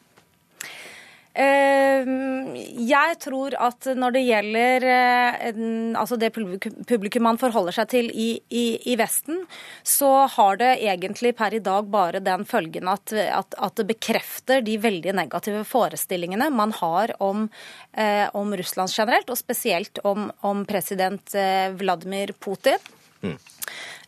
[1.39, 5.61] Ehm, jeg tror at når det gjelder eh,
[6.01, 9.45] altså det publikum man forholder seg til i, i, i, Vesten,
[9.87, 14.65] så har det egentlig per i dag bare den følgen at, at, at det bekrefter
[14.67, 17.47] de veldig negative forestillingene man har om,
[17.95, 22.83] eh, om Russland generelt, og spesielt om, om president eh, Vladimir Putin.
[23.23, 23.39] Mm.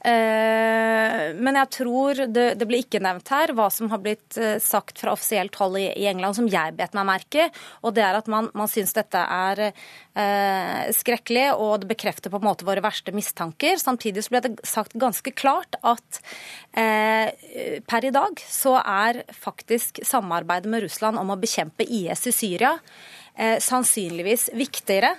[0.01, 4.57] Eh, men jeg tror det, det ble ikke nevnt her hva som har blitt eh,
[4.63, 7.49] sagt fra offisielt hold i, i England, som jeg bet meg merke.
[7.85, 12.41] Og det er at man, man syns dette er eh, skrekkelig, og det bekrefter på
[12.41, 13.77] en måte våre verste mistanker.
[13.83, 16.23] Samtidig så ble det sagt ganske klart at
[16.73, 22.35] eh, per i dag så er faktisk samarbeidet med Russland om å bekjempe IS i
[22.35, 22.77] Syria
[23.37, 25.15] eh, sannsynligvis viktigere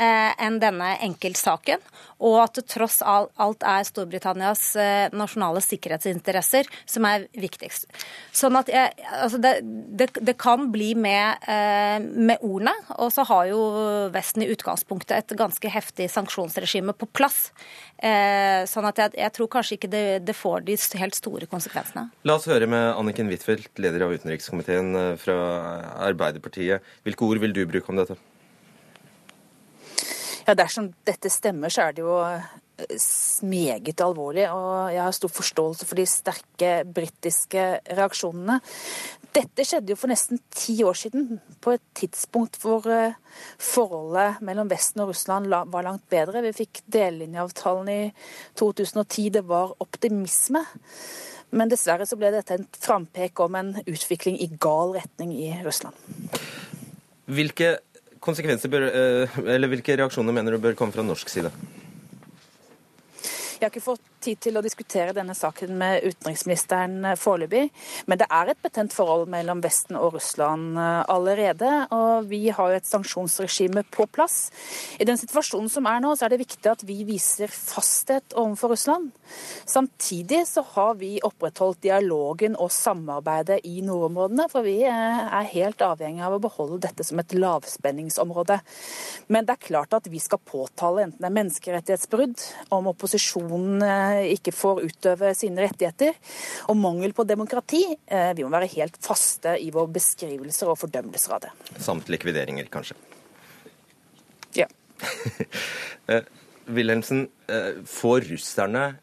[0.00, 1.82] enn denne enkeltsaken,
[2.20, 7.88] og at det tross alt er Storbritannias eh, nasjonale sikkerhetsinteresser som er viktigst.
[8.36, 13.24] Sånn at jeg, altså det, det, det, kan bli med, eh, med, ordene, og så
[13.28, 13.60] har jo
[14.14, 17.50] Vesten i utgangspunktet et ganske heftig sanksjonsregime på plass.
[18.00, 22.06] Sånn at jeg, jeg tror kanskje ikke det, det, får de helt store konsekvensene.
[22.24, 25.36] La oss høre med Anniken Huitfeldt, leder av utenrikskomiteen fra
[26.08, 26.86] Arbeiderpartiet.
[27.04, 28.16] Hvilke ord vil du bruke om dette?
[30.46, 32.46] Ja, Dersom dette stemmer, så er det jo eh,
[33.46, 34.46] meget alvorlig.
[34.52, 37.66] Og jeg har stor forståelse for de sterke britiske
[37.98, 38.60] reaksjonene.
[39.30, 43.18] Dette skjedde jo for nesten ti år siden, på et tidspunkt hvor eh,
[43.60, 46.42] forholdet mellom Vesten og Russland var langt bedre.
[46.48, 48.00] Vi fikk delelinjeavtalen i
[48.58, 49.28] 2010.
[49.38, 50.64] Det var optimisme.
[51.50, 55.96] Men dessverre så ble dette en frampek om en utvikling i gal retning i Russland.
[57.30, 57.76] Hvilke
[58.24, 61.52] konsekvenser bør, eh, eller hvilke reaksjoner mener du bør komme fra norsk side?
[63.60, 67.66] Jeg har ikke fått tid til å diskutere denne saken med utenriksministeren eh, foreløpig,
[68.10, 71.70] men det er et betent forhold mellom Vesten og Russland eh, allerede.
[71.96, 74.50] Og vi har jo et sanksjonsregime på plass.
[75.00, 78.74] I den situasjonen som er nå, så er det viktig at vi viser fasthet overfor
[78.74, 79.10] Russland.
[79.68, 85.84] Samtidig så har vi opprettholdt dialogen og samarbeidet i nordområdene, for vi eh, er helt
[85.84, 88.60] avhengig av å beholde dette som et lavspenningsområde.
[89.30, 92.42] Men det er klart at vi skal påtale enten det er menneskerettighetsbrudd,
[92.74, 93.82] om opposisjonen
[94.34, 96.16] ikke får utøve sine rettigheter,
[96.70, 97.82] og mangel på demokrati.
[98.06, 101.54] Eh, vi må være helt faste i våre beskrivelser og fordømmelser av det.
[101.82, 102.98] Samt likvideringer, kanskje?
[104.58, 104.70] Ja.
[106.10, 106.24] Eh,
[106.66, 108.96] Wilhelmsen, eh, får russerne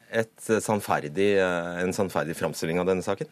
[0.43, 3.29] sannferdig, en sannferdig framstilling av denne saken?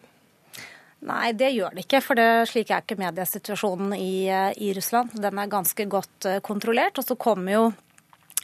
[1.04, 2.00] Nei, det gjør det ikke.
[2.06, 5.18] For det, slik er ikke mediesituasjonen i, i, Russland.
[5.20, 7.02] Den er ganske godt kontrollert.
[7.02, 7.66] Og så kommer jo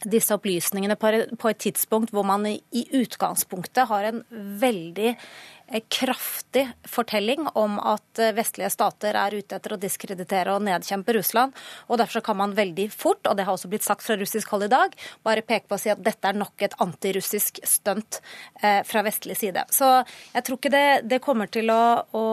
[0.09, 4.21] disse opplysningene på et tidspunkt hvor man i utgangspunktet har en
[4.61, 10.65] veldig eh, kraftig fortelling om at eh, vestlige stater er ute etter å diskreditere og
[10.65, 11.55] nedkjempe Russland.
[11.87, 14.67] og Derfor kan man veldig fort, og det har også blitt sagt fra russisk hold
[14.67, 18.21] i dag, bare peke på å si at dette er nok et antirussisk stunt
[18.63, 19.67] eh, fra vestlig side.
[19.73, 19.99] Så
[20.33, 21.83] jeg tror ikke det, det kommer til å,
[22.17, 22.25] å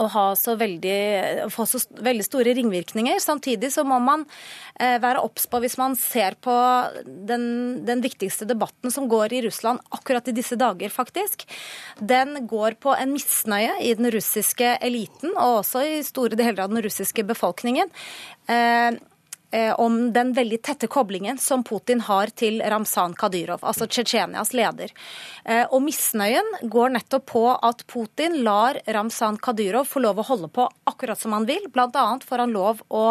[0.00, 3.20] å ha så veldig, få så veldig store ringvirkninger.
[3.22, 4.24] Samtidig så må man
[4.80, 6.54] eh, være obs på, hvis man ser på
[7.04, 7.46] den,
[7.86, 11.46] den, viktigste debatten som går i Russland akkurat i disse dager, faktisk.
[12.00, 16.74] Den går på en misnøye i den russiske eliten, og også i store deler av
[16.74, 17.92] den russiske befolkningen.
[18.50, 18.98] Eh,
[19.78, 24.92] om den veldig tette koblingen som Putin har til Ramzan Kadyrov, altså Tsjetsjenias leder.
[25.70, 30.66] Og misnøyen går nettopp på at Putin lar Ramzan Kadyrov få lov å holde på
[30.90, 31.68] akkurat som han vil.
[31.74, 33.04] Annet får han lov å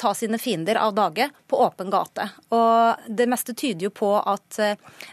[0.00, 2.30] ta sine fiender av dage på åpen gate.
[2.54, 4.60] Og det meste tyder jo på at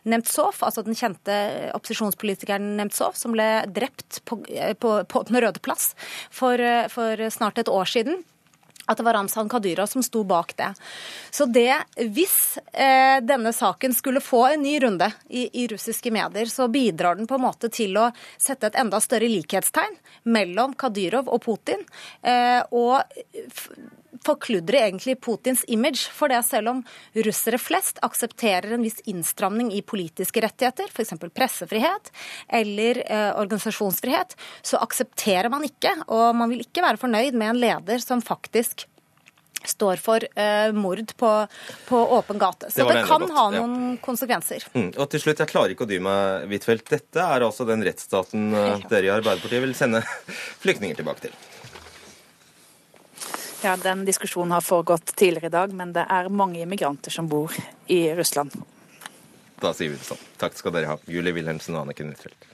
[0.08, 1.36] Nemtsov, altså den kjente
[1.76, 4.40] opposisjonspolitikeren Nemtsov, som ble drept på,
[4.80, 5.92] på, på Den røde plass
[6.32, 6.62] for,
[6.94, 8.22] for snart et år siden,
[8.88, 10.72] at det var Ramzan Kadyrov som sto bak det.
[11.32, 11.76] Så det,
[12.16, 17.20] hvis eh, denne saken skulle få en ny runde i, i, russiske medier, så bidrar
[17.20, 20.00] den på en måte til å sette et enda større likhetstegn
[20.32, 21.84] mellom Kadyrov og Putin.
[22.24, 23.04] Eh, og
[24.28, 26.08] forkludre egentlig Putins image.
[26.14, 26.84] For det selv om
[27.28, 31.16] russere flest aksepterer en viss innstramning i politiske rettigheter, f.eks.
[31.34, 32.12] pressefrihet
[32.60, 37.66] eller eh, organisasjonsfrihet, så aksepterer man ikke, og man vil ikke være fornøyd med en
[37.66, 38.88] leder som faktisk
[39.66, 41.32] står for uh, mord på,
[41.88, 42.72] på, åpen gate.
[42.72, 43.98] Så det, det kan ha noen ja.
[44.06, 44.68] konsekvenser.
[44.74, 44.92] Mm.
[44.96, 46.88] Og til slutt, jeg klarer ikke å dy meg, Huitfeldt.
[46.94, 50.04] Dette er altså den rettsstaten uh, dere i Arbeiderpartiet vil sende
[50.64, 51.38] flyktninger tilbake til.
[53.64, 57.54] Ja, Den diskusjonen har foregått tidligere i dag, men det er mange immigranter som bor
[57.88, 58.54] i Russland.
[59.58, 60.22] Da sier vi det sånn.
[60.38, 62.54] Takk skal dere ha, Julie Wilhelmsen og Anniken Huitfeldt.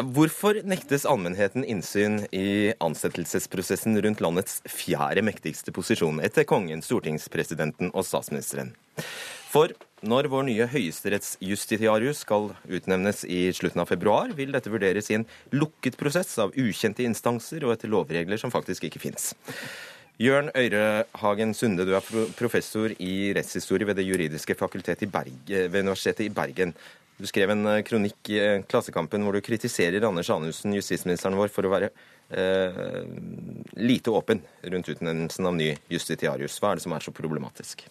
[0.00, 8.06] Hvorfor nektes allmennheten innsyn i ansettelsesprosessen rundt landets fjerde mektigste posisjon etter kongen, stortingspresidenten og
[8.08, 8.72] statsministeren?
[9.50, 9.72] For
[10.06, 15.26] når vår nye høyesterettsjustitiarius skal utnevnes i slutten av februar, vil dette vurderes i en
[15.52, 19.32] lukket prosess av ukjente instanser og etter lovregler som faktisk ikke fins.
[20.20, 26.34] Jørn Øyrehagen Sunde, du er professor i rettshistorie ved Det juridiske fakultet ved Universitetet i
[26.36, 26.74] Bergen.
[27.20, 31.50] Du skrev en eh, kronikk i eh, Klassekampen hvor du kritiserer Anders Anundsen, justisministeren vår,
[31.52, 31.90] for å være
[32.32, 32.78] eh,
[33.76, 36.56] lite åpen rundt utnevnelsen av ny justitiarius.
[36.62, 37.84] Hva er det som er så problematisk?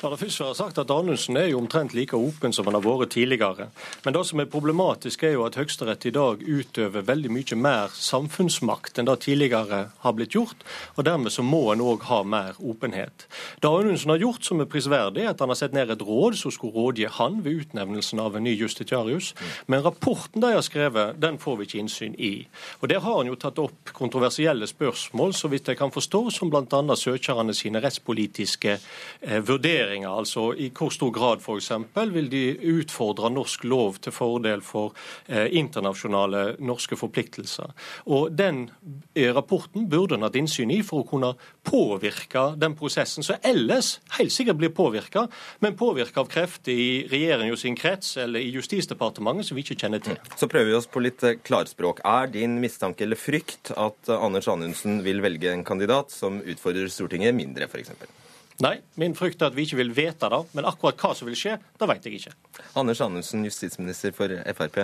[0.00, 2.84] La det først være sagt at Anundsen er jo omtrent like åpen som han har
[2.86, 3.66] vært tidligere.
[4.04, 7.92] Men det som er problematisk, er jo at Høyesterett i dag utøver veldig mye mer
[7.92, 10.64] samfunnsmakt enn det tidligere har blitt gjort.
[10.96, 13.26] og Dermed så må en òg ha mer åpenhet.
[13.60, 16.38] Det Anundsen har gjort som er prisverdig, er at han har sett ned et råd
[16.40, 19.34] som skulle rådgi han ved utnevnelsen av en ny justitiarius.
[19.68, 22.48] Men rapporten de har skrevet, den får vi ikke innsyn i.
[22.80, 26.48] Og Der har han jo tatt opp kontroversielle spørsmål, så vidt jeg kan forstå, som
[26.48, 26.96] bl.a.
[26.96, 28.78] søkerne sine rettspolitiske
[29.20, 30.10] eh, vurderinger.
[30.10, 31.72] Altså i hvor stor grad f.eks.
[32.14, 32.44] vil de
[32.76, 34.94] utfordre norsk lov til fordel for
[35.28, 37.74] eh, internasjonale norske forpliktelser.
[38.06, 38.68] Og Den
[39.14, 41.34] eh, rapporten burde en hatt innsyn i for å kunne
[41.66, 45.26] påvirke den prosessen som ellers helt sikkert blir påvirka,
[45.60, 50.02] men påvirka av krefter i regjeringa sin krets eller i Justisdepartementet som vi ikke kjenner
[50.04, 50.18] til.
[50.36, 52.04] Så prøver vi oss på litt eh, klarspråk.
[52.06, 56.90] Er din mistanke eller frykt at eh, Anders Anundsen vil velge en kandidat som utfordrer
[56.92, 58.29] Stortinget mindre, f.eks.?
[58.60, 60.40] Nei, min frykt er at vi ikke vil vite det.
[60.56, 62.34] Men akkurat hva som vil skje, det vet jeg ikke.
[62.80, 64.82] Anders Anundsen, justisminister for Frp.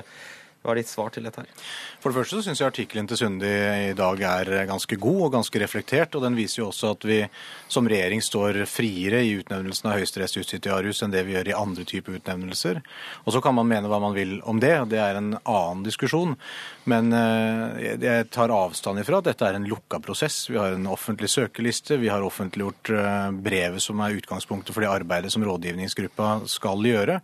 [0.67, 1.67] Hva er ditt svar til dette her?
[2.03, 3.51] For det første så syns jeg artikkelen til Sundi
[3.93, 6.17] i dag er ganske god og ganske reflektert.
[6.19, 7.21] Og den viser jo også at vi
[7.71, 12.17] som regjering står friere i utnevnelsen av høyesterettsjustitiarius enn det vi gjør i andre typer
[12.19, 12.81] utnevnelser.
[13.23, 16.35] Og så kan man mene hva man vil om det, det er en annen diskusjon.
[16.91, 20.49] Men eh, jeg tar avstand ifra at dette er en lukka prosess.
[20.51, 24.91] Vi har en offentlig søkeliste, vi har offentliggjort eh, brevet som er utgangspunktet for det
[24.91, 27.21] arbeidet som rådgivningsgruppa skal gjøre.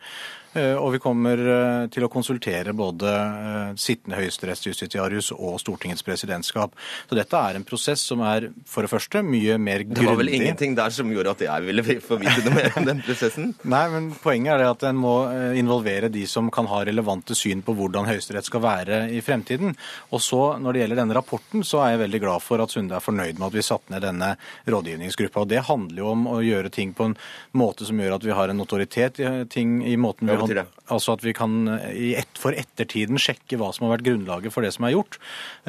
[0.52, 6.74] Eh, og vi kommer eh, til å konsultere både eh, sittende høyesterettsjustitiarius og Stortingets presidentskap.
[7.08, 10.02] Så dette er en prosess som er for det første mye mer grundig.
[10.02, 12.88] Det var vel ingenting der som gjorde at jeg ville få vite noe mer om
[12.88, 13.54] den prosessen?
[13.74, 15.14] Nei, men poenget er det at en må
[15.56, 19.72] involvere de som kan ha relevante syn på hvordan Høyesterett skal være i fremtiden.
[20.12, 22.96] Og så, når det gjelder denne rapporten, så er jeg veldig glad for at Sunde
[22.98, 24.34] er fornøyd med at vi satte ned denne
[24.68, 25.46] rådgivningsgruppa.
[25.46, 27.16] Og det handler jo om å gjøre ting på en
[27.56, 30.66] måte som gjør at vi har en notoritet i ting i måten vi betyr det?
[30.92, 34.72] Altså at vi kan et, for ettertiden sjekke hva som har vært grunnlaget for det
[34.76, 35.18] som er gjort.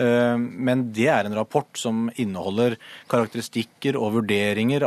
[0.02, 2.78] Eh, men det er en rapport som inneholder
[3.12, 4.86] karakteristikker og vurderinger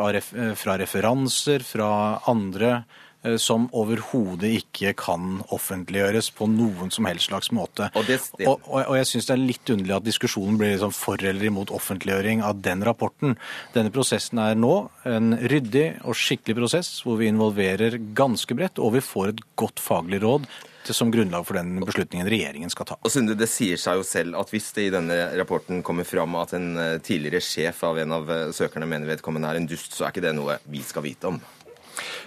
[0.58, 1.90] fra referanser fra
[2.30, 3.05] andre Eh,
[3.42, 7.90] som overhodet ikke kan offentliggjøres på noen som helst slags måte.
[7.94, 8.46] Og, det, det...
[8.46, 11.50] og, og, og jeg syns det er litt underlig at diskusjonen blir liksom for eller
[11.50, 13.36] imot offentliggjøring av den rapporten.
[13.74, 14.74] Denne prosessen er nå
[15.08, 19.82] en ryddig og skikkelig prosess hvor vi involverer ganske bredt, og vi får et godt
[19.82, 20.48] faglig råd
[20.94, 22.98] som grunnlag for den beslutningen regjeringen skal ta.
[23.02, 26.36] Og Sunde, Det sier seg jo selv at hvis det i denne rapporten kommer fram
[26.38, 29.96] at en eh, tidligere sjef av en av eh, søkerne mener vedkommende er en dust,
[29.96, 31.40] så er ikke det noe vi skal vite om?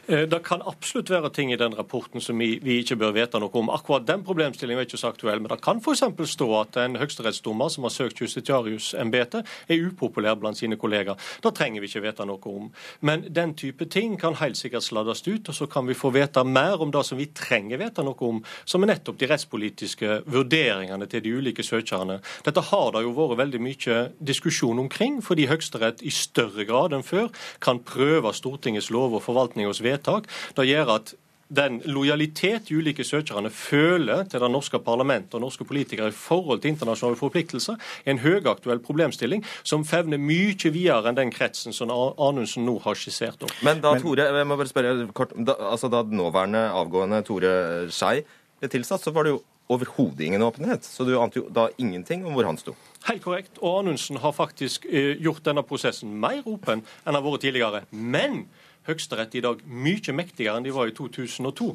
[0.09, 3.37] Eh, det kan absolutt være ting i den rapporten som vi, vi ikke bør vite
[3.41, 3.67] noe om.
[3.69, 6.01] Akkurat den problemstillingen er ikke så aktuell, men det kan f.eks.
[6.31, 11.19] stå at en høyesterettsdommer som har søkt justitiarius-embetet, er upopulær blant sine kollegaer.
[11.43, 12.71] Det trenger vi ikke vite noe om.
[13.05, 16.41] Men den type ting kan helt sikkert sladdes ut, og så kan vi få vite
[16.41, 21.05] mer om det som vi trenger vite noe om, som er nettopp de rettspolitiske vurderingene
[21.11, 22.17] til de ulike søkerne.
[22.49, 27.05] Dette har det jo vært veldig mye diskusjon omkring, fordi Høyesterett i større grad enn
[27.05, 27.29] før
[27.61, 29.98] kan prøve Stortingets lov og forvaltningens vedtak.
[30.05, 31.15] Det gjør at
[31.49, 36.61] den lojalitet de ulike søkerne føler til det norske parlamentet og norske politikere i forhold
[36.61, 41.89] til internasjonale forpliktelser, er en høyaktuell problemstilling som fevner mye videre enn den kretsen som
[41.89, 43.55] Anundsen nå har skissert opp.
[43.65, 47.53] Men da Tore, jeg må bare spørre kort, da, altså da nåværende avgående Tore
[47.93, 48.21] Skei
[48.59, 50.85] ble tilsatt, så var det jo overhodet ingen åpenhet.
[50.85, 52.75] Så du ante jo da ingenting om hvor han sto.
[53.09, 53.57] Helt korrekt.
[53.61, 57.83] Og Anundsen har faktisk eh, gjort denne prosessen mer åpen enn han har vært tidligere.
[57.91, 58.43] Men
[58.89, 61.67] Høyesterett i dag mye mektigere enn de var i 2002.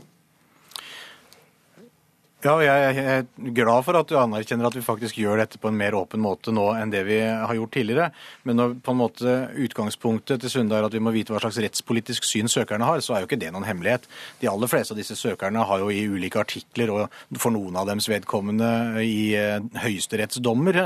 [2.44, 3.22] Ja, og jeg er
[3.56, 6.52] glad for at du anerkjenner at vi faktisk gjør dette på en mer åpen måte
[6.52, 8.10] nå enn det vi har gjort tidligere.
[8.44, 11.56] Men når på en måte utgangspunktet til Sunde er at vi må vite hva slags
[11.64, 14.04] rettspolitisk syn søkerne har, så er jo ikke det noen hemmelighet.
[14.42, 17.88] De aller fleste av disse søkerne har jo i ulike artikler, og for noen av
[17.88, 18.68] dems vedkommende
[19.00, 20.82] i eh, høyesterettsdommer,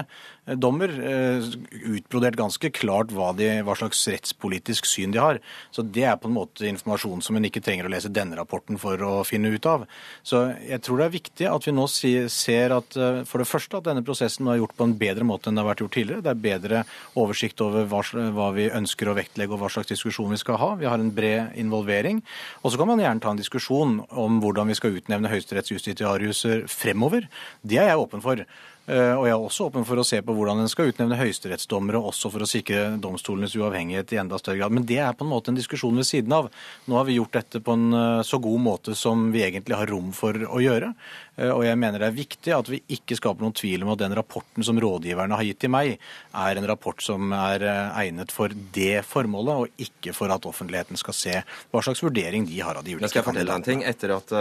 [0.63, 1.43] dommer, eh,
[1.91, 5.43] utbrodert ganske klart hva, de, hva slags rettspolitisk syn de har.
[5.75, 8.79] Så det er på en måte informasjon som en ikke trenger å lese denne rapporten
[8.79, 9.89] for å finne ut av.
[10.23, 13.81] Så jeg tror det er viktig at vi nå ser at eh, for det første
[13.81, 16.25] at denne prosessen er gjort på en bedre måte enn det har vært gjort tidligere.
[16.25, 16.85] Det er bedre
[17.19, 20.71] oversikt over hva, vi ønsker å vektlegge og hva slags diskusjon vi skal ha.
[20.81, 22.23] Vi har en bred involvering.
[22.63, 27.31] Og så kan man gjerne ta en diskusjon om hvordan vi skal utnevne høyesterettsjustitiariuser fremover.
[27.63, 28.45] Det er jeg åpen for.
[28.89, 32.01] Eh, og jeg er også åpen for å se på hvordan en skal utnevne høyesterettsdommere,
[32.01, 34.73] også for å sikre domstolenes uavhengighet i enda større grad.
[34.73, 36.49] Men det er på en måte en diskusjon ved siden av.
[36.89, 39.93] Nå har vi gjort dette på en eh, så god måte som vi egentlig har
[39.93, 40.95] rom for å gjøre.
[41.39, 44.03] Eh, og jeg mener det er viktig at vi ikke skaper noen tvil om at
[44.03, 45.95] den rapporten som rådgiverne har gitt til meg,
[46.35, 51.17] er en rapport som er egnet for det formålet, og ikke for at offentligheten skal
[51.17, 51.37] se
[51.73, 53.13] hva slags vurdering de har av de ulike kandidatene.
[53.13, 53.85] Skal jeg fortelle deg en ting?
[53.89, 54.35] Etter at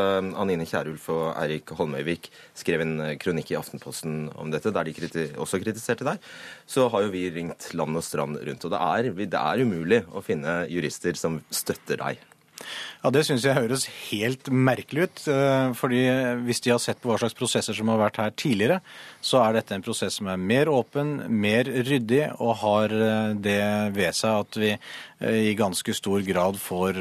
[0.43, 5.27] Anine Kierulf og Eirik Holmøyvik skrev en kronikk i Aftenposten om dette, der de kriti
[5.37, 6.23] også kritiserte deg,
[6.69, 8.65] så har jo vi ringt land og strand rundt.
[8.65, 12.25] Og det er, det er umulig å finne jurister som støtter deg.
[13.03, 15.23] Ja, Det syns jeg høres helt merkelig ut.
[15.31, 16.03] Eh, fordi
[16.47, 18.81] Hvis de har sett på hva slags prosesser som har vært her tidligere,
[19.21, 23.61] så er dette en prosess som er mer åpen, mer ryddig og har eh, det
[23.95, 24.73] ved seg at vi
[25.19, 26.99] i ganske stor grad får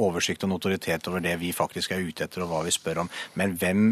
[0.00, 3.10] oversikt og notoritet over det vi faktisk er ute etter og hva vi spør om.
[3.38, 3.82] Men hvem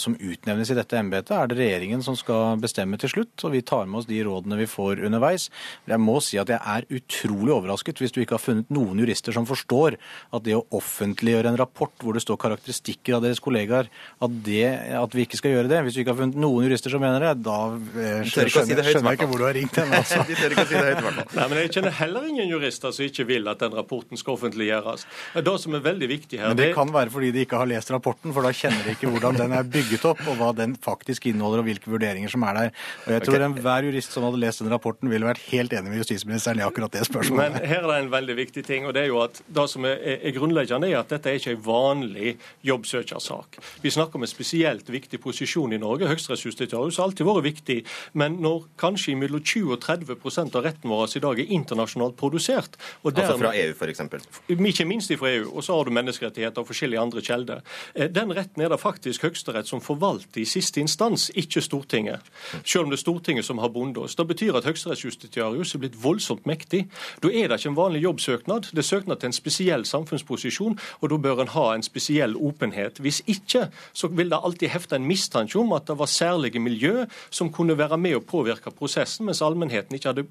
[0.00, 3.44] som utnevnes i dette embetet, er det regjeringen som skal bestemme til slutt.
[3.44, 5.50] Og vi tar med oss de rådene vi får underveis.
[5.90, 9.34] Jeg må si at jeg er utrolig overrasket hvis du ikke har funnet noen jurister
[9.36, 9.98] som forstår
[10.34, 13.90] at det å offentliggjøre en rapport hvor det står karakteristikker av deres kollegaer,
[14.24, 14.64] at, det,
[14.98, 15.82] at vi ikke skal gjøre det.
[15.86, 19.28] Hvis du ikke har funnet noen jurister som mener det, da eh, skjønner, jeg ikke
[19.30, 19.92] hvor du har ringt hen.
[20.04, 20.24] Altså.
[20.26, 21.36] De tør ikke å si det høyt, i hvert fall.
[21.38, 25.06] Nei, men jeg kjenner heller ingen jurister som ikke vil at den rapporten skal offentliggjøres.
[25.34, 26.52] Det som er veldig viktig her...
[26.52, 29.10] Men det kan være fordi de ikke har lest rapporten, for da kjenner de ikke
[29.12, 32.58] hvordan den er bygget opp, og hva den faktisk inneholder, og hvilke vurderinger som er
[32.58, 32.72] der.
[33.04, 33.46] Og jeg tror okay.
[33.50, 36.94] enhver jurist som hadde lest den rapporten, ville vært helt enig med justisministeren i akkurat
[36.94, 37.58] det spørsmålet.
[37.58, 39.88] Men her er det en veldig viktig ting, og det er jo at det som
[39.88, 42.36] er, er grunnleggende, er at dette er ikke en vanlig
[42.66, 43.60] jobbsøkersak.
[43.84, 46.08] Vi snakker om en spesielt viktig posisjon i Norge.
[46.10, 47.80] Høyesterettsjustitiarius har alltid vært viktig,
[48.20, 52.78] men når kanskje mellom 20 og 30% av retten vår i dag er internasjonalt produsert
[53.04, 54.00] Altså fra EU, f.eks.?
[54.48, 55.50] Ikke minst fra EU.
[55.54, 57.62] Og så har du menneskerettigheter og forskjellige andre kjelder.
[57.94, 62.20] Eh, den retten er det faktisk Høyesterett som forvalter i siste instans, ikke Stortinget.
[62.64, 64.16] Selv om det er Stortinget som har bundet oss.
[64.16, 66.84] Det betyr at Høyesterettsjustitiarius er blitt voldsomt mektig.
[67.22, 68.70] Da er det ikke en vanlig jobbsøknad.
[68.72, 73.00] Det er søknad til en spesiell samfunnsposisjon og da bør en ha en spesiell åpenhet.
[73.02, 77.06] Hvis ikke, så vil det alltid hefte en mistanke om at det var særlige miljø
[77.30, 80.26] som kunne være med å påvirke prosessen, mens allmennheten ikke hadde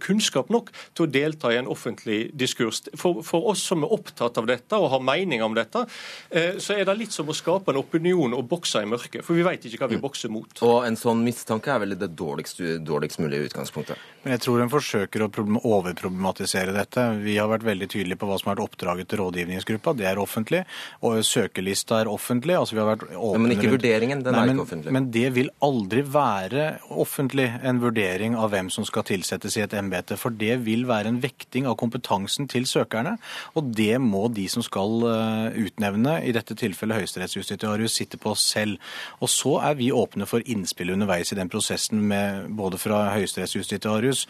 [0.00, 2.82] kunnskap nok til å delta i en offentlig diskurs.
[2.96, 5.84] For, for oss som er opptatt av dette og har mening om dette,
[6.30, 9.24] eh, så er det litt som å skape en opinion og bokse i mørket.
[9.26, 10.50] For vi vet ikke hva vi bokser mot.
[10.66, 14.00] Og en sånn mistanke er vel det dårligst, dårligst mulige utgangspunktet?
[14.24, 17.04] Men jeg tror en forsøker å overproblematisere dette.
[17.22, 19.94] Vi har vært veldig tydelige på hva som har vært oppdraget til rådgivningsgruppa.
[19.98, 20.64] Det er offentlig.
[21.06, 22.56] Og søkelista er offentlig.
[22.58, 24.24] Altså, vi har vært åpne men ikke vurderingen?
[24.26, 24.96] Den Nei, er ikke offentlig.
[24.96, 29.76] Men det vil aldri være offentlig, en vurdering av hvem som skal tilsettes i et
[29.78, 30.18] embete.
[30.20, 33.16] For det vil være en vekting av kompetansen til søkerne,
[33.58, 38.80] og det må de som skal eh, utnevne, i dette tilfellet høyesterettsjustitiarius, sitte på selv.
[39.20, 44.26] Og så er vi åpne for innspill underveis i den prosessen, med, både fra høyesterettsjustitiarius,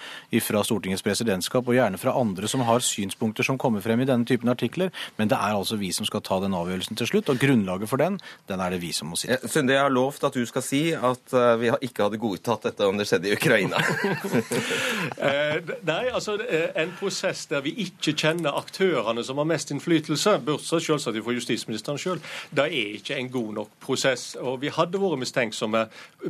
[0.47, 4.27] fra Stortingets presidentskap og gjerne fra andre som har synspunkter som kommer frem i denne
[4.29, 4.93] typen artikler.
[5.17, 8.01] Men det er altså vi som skal ta den avgjørelsen til slutt, og grunnlaget for
[8.01, 8.19] den,
[8.51, 9.53] den er det vi som må sitte på.
[9.53, 12.89] Sunde, jeg har lovt at du skal si at eh, vi ikke hadde godtatt dette
[12.89, 13.81] om det skjedde i Ukraina.
[15.27, 16.37] Eh, nei, altså
[16.77, 22.01] en prosess der vi ikke kjenner aktørene som har mest innflytelse, bortsett selvsagt fra justisministeren
[22.01, 22.21] sjøl,
[22.55, 24.29] det er ikke en god nok prosess.
[24.41, 25.87] Og vi hadde vært mistenksomme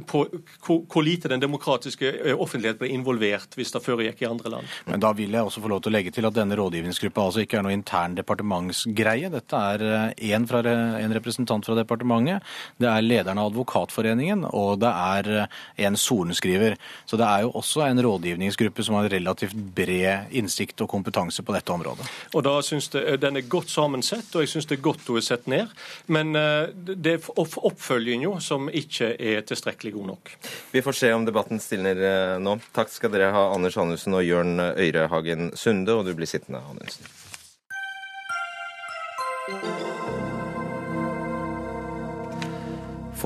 [0.09, 0.25] på
[0.67, 4.77] hvor lite den demokratiske eh, offentlighet ble involvert hvis det foregikk i andre land.
[4.89, 7.45] Men da vil jeg også få lov til å legge til at denne rådgivningsgruppa altså
[7.45, 9.31] ikke er noe intern departementsgreie.
[9.33, 9.87] Dette er
[10.17, 12.45] en representant fra departementet,
[12.81, 15.31] det er lederen av Advokatforeningen, og det er
[15.87, 16.77] en sorenskriver.
[17.07, 21.55] Så det er jo også en rådgivningsgruppe som har relativt bred innsikt og kompetanse på
[21.57, 22.07] dette området.
[22.35, 25.19] Og da synes jeg Den er godt sammensett, og jeg syns det er godt hun
[25.21, 25.73] er sett ned.
[26.07, 30.33] Men eh, det er oppfølginga som ikke er tilstrekkelig god nok.
[30.73, 32.59] Vi får se om debatten stilner eh, nå.
[32.77, 37.16] Takk skal dere ha, Anders Anundsen og Jørn Øyrehagen Sunde, og du blir sittende, Anundsen.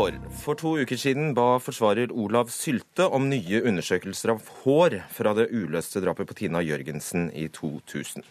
[0.01, 5.35] For, for to uker siden ba forsvarer Olav Sylte om nye undersøkelser av hår fra
[5.37, 8.25] det uløste drapet på Tina Jørgensen i 2000.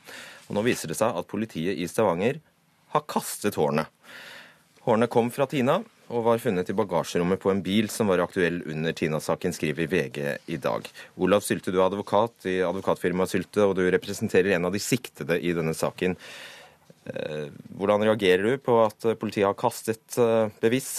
[0.48, 2.40] Og Nå viser det seg at politiet i Stavanger
[2.96, 3.86] har kastet hårene.
[4.88, 5.78] Hårene kom fra Tina
[6.10, 10.20] og var funnet i bagasjerommet på en bil som var aktuell under Tina-saken, skriver VG
[10.50, 10.90] i dag.
[11.22, 15.38] Olav Sylte, du er advokat i advokatfirmaet Sylte, og du representerer en av de siktede
[15.38, 16.18] i denne saken.
[17.14, 17.48] Eh,
[17.78, 20.96] hvordan reagerer du på at politiet har kastet eh, bevis?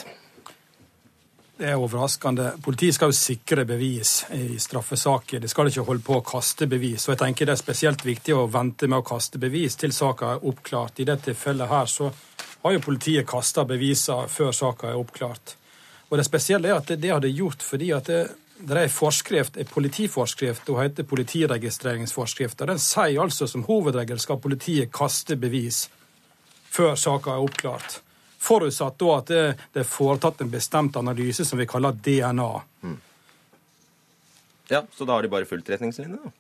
[1.60, 2.54] Det er overraskende.
[2.64, 5.42] Politiet skal jo sikre bevis i straffesaker.
[5.42, 7.04] De skal ikke holde på å kaste bevis.
[7.04, 10.30] Og jeg tenker Det er spesielt viktig å vente med å kaste bevis til saka
[10.32, 11.02] er oppklart.
[11.04, 12.08] I dette tilfellet her så
[12.62, 15.56] har jo politiet kasta beviser før saka er oppklart.
[16.08, 18.22] Og Det spesielle er at det har de gjort fordi at det,
[18.56, 22.64] det er en forskrift, en politiforskrift, og heter politiregistreringsforskrifta.
[22.64, 25.90] Den sier altså som hovedregel skal politiet kaste bevis
[26.70, 28.00] før saka er oppklart.
[28.40, 32.50] Forutsatt da at det, det, er foretatt en bestemt analyse som vi kaller DNA.
[32.82, 32.98] Mm.
[34.70, 36.20] Ja, Så da har de bare fulgt retningslinjene?
[36.24, 36.32] da?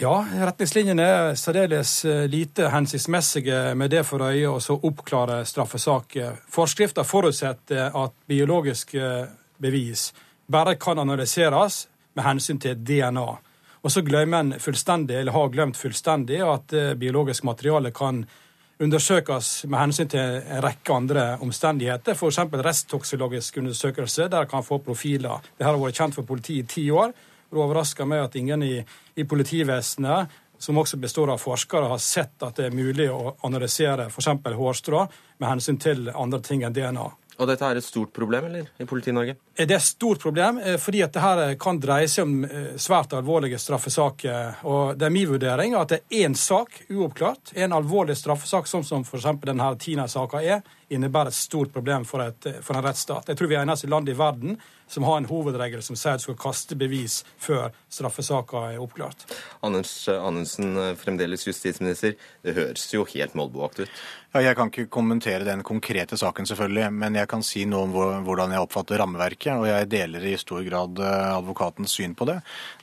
[0.00, 0.14] Ja,
[0.46, 6.38] retningslinjene er særdeles eh, lite hensiktsmessige med det for øye å oppklare straffesaker.
[6.48, 9.10] Forskrifta forutsetter at biologiske
[9.60, 10.10] bevis
[10.48, 11.86] bare kan analyseres
[12.16, 13.26] med hensyn til DNA.
[13.80, 18.24] Og så glemmer en fullstendig, eller har glemt fullstendig, at eh, biologisk materiale kan
[18.80, 22.38] undersøkes med hensyn til en rekke andre omstendigheter, f.eks.
[22.64, 25.42] resttoksiologisk undersøkelse, der kan få profiler.
[25.52, 27.12] Dette har vært kjent for politiet i ti år.
[27.50, 28.78] Det overrasker meg at ingen i,
[29.16, 34.10] i politivesenet som også består av forskere, har sett at det er mulig å analysere
[34.10, 34.28] f.eks.
[34.56, 35.06] hårstrå
[35.40, 37.06] med hensyn til andre ting enn DNA.
[37.40, 39.34] Og dette er et stort problem eller, i Politi-Norge?
[39.56, 43.14] Det er et stort problem, eh, fordi at dette kan dreie seg om eh, svært
[43.16, 44.60] alvorlige straffesaker.
[44.68, 48.84] Og Det er min vurdering at det er én sak uoppklart, en alvorlig straffesak, sånn
[48.84, 49.30] som f.eks.
[49.46, 50.60] denne Tina-saka er,
[50.90, 53.30] innebærer et stort problem for, et, for en rettsstat.
[53.30, 54.58] Jeg tror vi er eneste land i verden
[54.90, 59.22] som har en hovedregel som sier at du skal kaste bevis før straffesaka er oppklart.
[59.62, 62.16] Anders Anundsen, fremdeles justisminister.
[62.42, 64.00] Det høres jo helt målboakt ut?
[64.30, 68.26] Ja, jeg kan ikke kommentere den konkrete saken, selvfølgelig, men jeg kan si noe om
[68.26, 72.36] hvordan jeg oppfatter rammeverket, og jeg deler i stor grad eh, advokatens syn på det.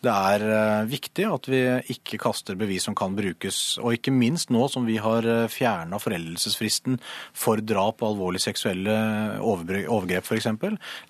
[0.03, 1.61] Det er eh, viktig at vi
[1.95, 6.01] ikke kaster bevis som kan brukes, og ikke minst nå som vi har eh, fjerna
[6.03, 6.99] foreldelsesfristen
[7.31, 8.95] for drap og alvorlige seksuelle
[9.43, 10.47] overgrep, f.eks.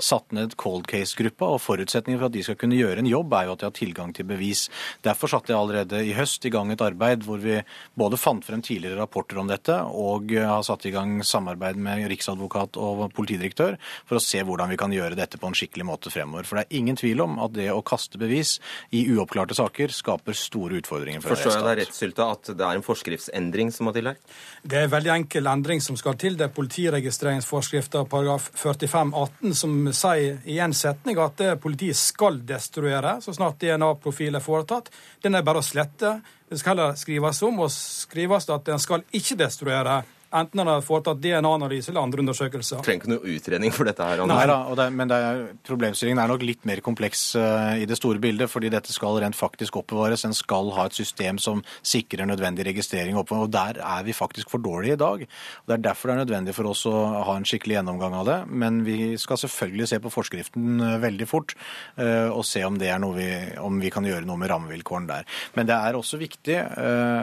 [0.03, 3.47] Satt ned cold case-gruppa, og forutsetningen for at de skal kunne gjøre en jobb, er
[3.47, 4.67] jo at de har tilgang til bevis.
[5.05, 7.59] Derfor satte jeg allerede i høst i gang et arbeid hvor vi
[7.97, 12.79] både fant frem tidligere rapporter om dette, og har satt i gang samarbeid med riksadvokat
[12.81, 13.77] og politidirektør
[14.07, 16.47] for å se hvordan vi kan gjøre dette på en skikkelig måte fremover.
[16.47, 18.57] For det er ingen tvil om at det å kaste bevis
[18.95, 22.79] i uoppklarte saker skaper store utfordringer for Forstår jeg deg rett, Sylta, at det er
[22.79, 24.19] en forskriftsendring som må til her?
[24.63, 26.38] Det er en veldig enkel endring som skal til.
[26.39, 33.34] Det er politiregistreringsforskrifta paragraf 45-18 som sier i en setning at politiet skal destruere så
[33.34, 34.91] snart DNA-profil er foretatt.
[35.23, 36.19] Den er bare å slette.
[36.49, 40.03] Det skal heller skrives om og skrives at en skal ikke destruere
[40.41, 42.81] enten han har foretatt DNA-analyse eller andre undersøkelser.
[42.85, 44.23] Trenger ikke noe utredning for dette her.
[44.29, 47.97] Nei da, det, men det er, problemstillingen er nok litt mer kompleks uh, i det
[47.99, 50.25] store bildet, fordi dette skal rent faktisk oppbevares.
[50.27, 53.17] En skal ha et system som sikrer nødvendig registrering.
[53.17, 55.25] og Der er vi faktisk for dårlige i dag.
[55.27, 56.95] Og Det er derfor det er nødvendig for oss å
[57.27, 58.39] ha en skikkelig gjennomgang av det.
[58.47, 61.55] Men vi skal selvfølgelig se på forskriften uh, veldig fort
[61.99, 63.29] uh, og se om, det er noe vi,
[63.61, 65.27] om vi kan gjøre noe med rammevilkårene der.
[65.57, 66.57] Men det er også viktig,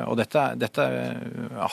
[0.08, 0.84] og dette, dette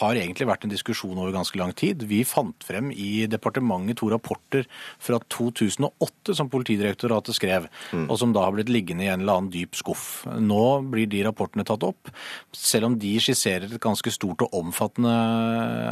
[0.02, 2.04] har egentlig vært en diskusjon over ganske lang tid.
[2.08, 4.68] Vi fant frem i departementet to rapporter
[5.02, 8.08] fra 2008 som Politidirektoratet skrev, mm.
[8.10, 10.26] og som da har blitt liggende i en eller annen dyp skuff.
[10.28, 12.12] Nå blir de rapportene tatt opp.
[12.56, 15.14] Selv om de skisserer et ganske stort og omfattende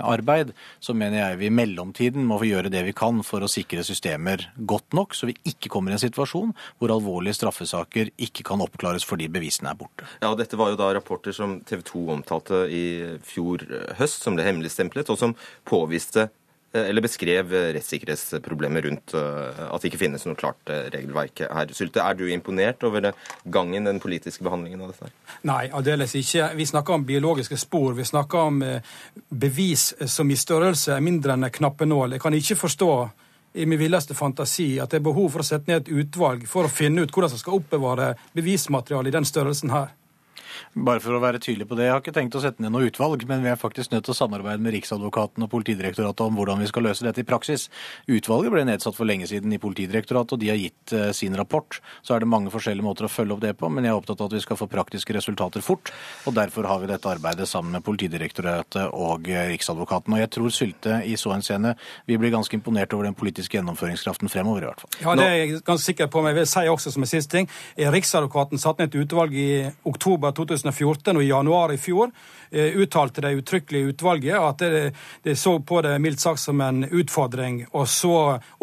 [0.04, 3.52] arbeid, så mener jeg vi i mellomtiden må få gjøre det vi kan for å
[3.52, 8.46] sikre systemer godt nok, så vi ikke kommer i en situasjon hvor alvorlige straffesaker ikke
[8.48, 10.08] kan oppklares fordi bevisene er borte.
[10.24, 12.84] Ja, Dette var jo da rapporter som TV 2 omtalte i
[13.26, 13.64] fjor
[14.00, 15.36] høst, som ble hemmeligstemplet, og som
[15.68, 16.30] påviste
[16.72, 21.72] Eh, eller beskrev eh, rettssikkerhetsproblemer rundt eh, at det ikke finnes noe klart regelverk her.
[21.74, 23.10] Sylte, er du imponert over
[23.44, 25.10] gangen, den politiske behandlingen av dette?
[25.50, 26.52] Nei, aldeles ikke.
[26.60, 27.96] Vi snakker om biologiske spor.
[27.98, 28.62] Vi snakker om
[29.30, 32.18] bevis som i størrelse er mindre enn en knappenål.
[32.18, 32.94] Jeg kan ikke forstå
[33.60, 36.68] i min villeste fantasi at det er behov for å sette ned et utvalg for
[36.68, 39.90] å finne ut hvordan man skal oppbevare bevismateriale i den størrelsen her.
[40.74, 42.88] Bare for å være tydelig på det, Jeg har ikke tenkt å sette ned noe
[42.90, 46.60] utvalg, men vi er faktisk nødt til å samarbeide med Riksadvokaten og Politidirektoratet om hvordan
[46.62, 47.68] vi skal løse dette i praksis.
[48.08, 51.80] Utvalget ble nedsatt for lenge siden i Politidirektoratet, og de har gitt uh, sin rapport.
[52.02, 54.22] Så er det mange forskjellige måter å følge opp det på, men jeg er opptatt
[54.22, 55.92] av at vi skal få praktiske resultater fort.
[56.26, 60.16] og Derfor har vi dette arbeidet sammen med Politidirektoratet og uh, Riksadvokaten.
[60.16, 61.76] Og jeg tror Sylte i så henseende
[62.10, 64.94] vil bli ganske imponert over den politiske gjennomføringskraften fremover, i hvert fall.
[65.04, 67.38] Ja, det er jeg ganske sikker på, men jeg vil si også som en siste
[67.38, 67.50] ting.
[67.78, 69.50] Riksadvokaten satte ned et utvalg i
[69.88, 72.10] oktober 2000 2014 og i januar i fjor
[72.50, 74.82] eh, uttalte det uttrykkelige utvalget at det,
[75.24, 78.16] det, så på det mildt sagt som en utfordring å så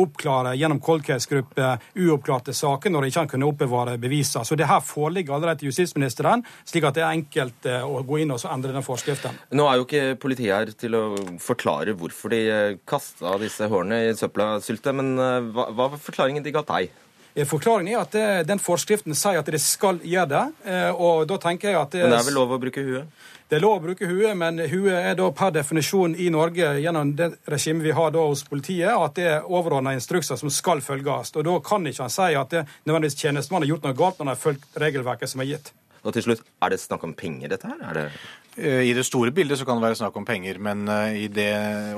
[0.02, 4.44] oppklare gjennom cold case-gruppe uoppklarte saker når de ikke kunne oppbevare beviser.
[4.48, 8.22] Så det her foreligger allerede til justisministeren, slik at det er enkelt eh, å gå
[8.24, 9.38] inn og endre den forskriften.
[9.56, 11.04] Nå er jo ikke politiet her til å
[11.42, 16.52] forklare hvorfor de eh, kasta disse hårene i søpla, Sylte, men hva var forklaringen de
[16.54, 16.94] ga deg?
[17.36, 20.44] Eh, forklaringen er at eh, den forskriften sier at det skal gjøre det.
[20.72, 21.92] Eh, og da tenker jeg at...
[21.92, 23.24] Det, men det er vel lov å bruke huet?
[23.46, 27.12] Det er lov å bruke huet, men huet er da per definisjon i Norge gjennom
[27.18, 31.34] det regimet vi har da hos politiet, at det er overordna instrukser som skal følges.
[31.36, 34.24] Og da kan ikke han si at det nødvendigvis tjenestemannen har gjort noe galt når
[34.24, 35.70] han har fulgt regelverket som er gitt.
[36.06, 37.78] Og til slutt, Er det snakk om penger, dette her?
[37.90, 38.08] Er det
[38.56, 41.50] I det store bildet så kan det være snakk om penger, men eh, i det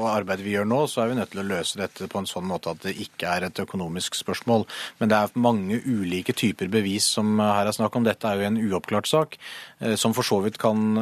[0.02, 2.48] arbeidet vi gjør nå, så er vi nødt til å løse dette på en sånn
[2.50, 4.64] måte at det ikke er et økonomisk spørsmål.
[4.98, 8.08] Men det er mange ulike typer bevis som her er snakk om.
[8.08, 9.36] Dette er jo en uoppklart sak,
[9.78, 10.98] eh, som for så vidt kan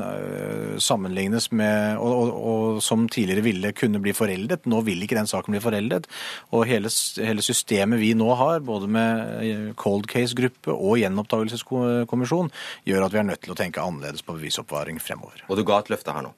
[0.82, 4.68] sammenlignes med og, og, og som tidligere ville kunne bli foreldet.
[4.68, 6.10] Nå vil ikke den saken bli foreldet.
[6.52, 12.52] Og hele, hele systemet vi nå har, både med cold case-gruppe og gjenopptakelseskommisjon,
[12.84, 15.45] gjør at vi er nødt til å tenke annerledes på bevisoppvaring fremover.
[15.46, 16.32] Og du ga et løfte her nå?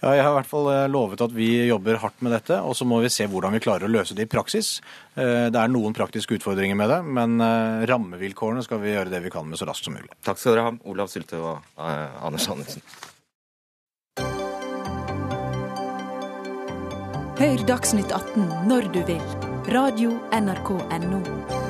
[0.00, 2.60] Ja, jeg har i hvert fall eh, lovet at vi jobber hardt med dette.
[2.64, 4.78] Og så må vi se hvordan vi klarer å løse det i praksis.
[5.14, 9.22] Eh, det er noen praktiske utfordringer med det, men eh, rammevilkårene skal vi gjøre det
[9.26, 10.10] vi kan med så raskt som mulig.
[10.26, 12.84] Takk skal dere ha, Olav Sylte og Anders Andersen.
[17.40, 19.24] Hør Dagsnytt 18 når du vil.
[19.72, 21.69] Radio NRK Radio.nrk.no.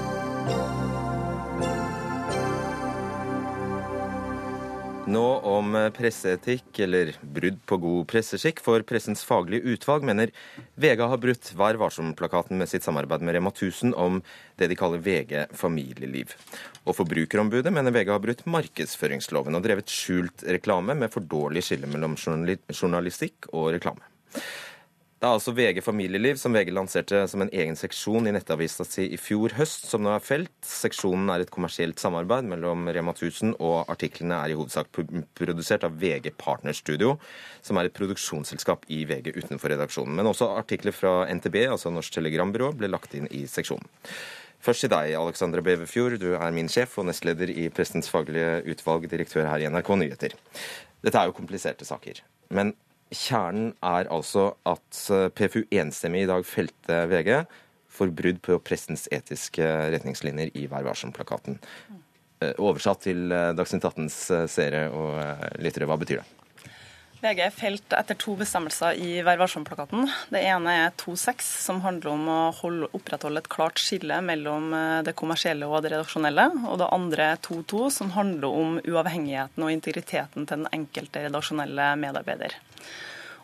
[5.10, 10.30] Nå om presseetikk, eller brudd på god presseskikk, for Pressens faglige utvalg mener
[10.78, 14.20] VG har brutt Vær varsom-plakaten med sitt samarbeid med Rema 1000 om
[14.60, 16.36] det de kaller VG familieliv.
[16.84, 21.90] Og Forbrukerombudet mener VG har brutt markedsføringsloven og drevet skjult reklame med for dårlig skille
[21.90, 24.06] mellom journalistikk og reklame.
[25.20, 29.04] Det er altså VG familieliv som VG lanserte som en egen seksjon i nettavisa si
[29.12, 30.54] i fjor høst, som nå er felt.
[30.64, 34.88] Seksjonen er et kommersielt samarbeid mellom Rema 1000, og artiklene er i hovedsak
[35.36, 37.18] produsert av VG Partnerstudio,
[37.60, 40.16] som er et produksjonsselskap i VG utenfor redaksjonen.
[40.16, 43.92] Men også artikler fra NTB, altså Norsk Telegrambyrå, ble lagt inn i seksjonen.
[44.64, 46.16] Først til deg, Alexandra Beverfjord.
[46.24, 50.40] Du er min sjef og nestleder i Prestens faglige utvalg, direktør her i NRK Nyheter.
[51.04, 52.24] Dette er jo kompliserte saker.
[52.56, 52.72] Men
[53.10, 57.32] Kjernen er altså at eh, PFU enstemmig i dag felte VG
[57.90, 61.58] for brudd på pressens etiske retningslinjer i Vær varsom-plakaten.
[62.40, 65.18] Eh, oversatt til eh, Dagsnytt 18s seere og
[65.58, 66.39] lyttere, hva betyr det?
[67.20, 69.42] VG felt etter to bestemmelser i Vær.
[70.32, 74.72] Det ene er 2.6, som handler om å holde, opprettholde et klart skille mellom
[75.04, 76.48] det kommersielle og det redaksjonelle.
[76.72, 81.92] Og det andre er 2.2, som handler om uavhengigheten og integriteten til den enkelte redaksjonelle
[82.00, 82.56] medarbeider.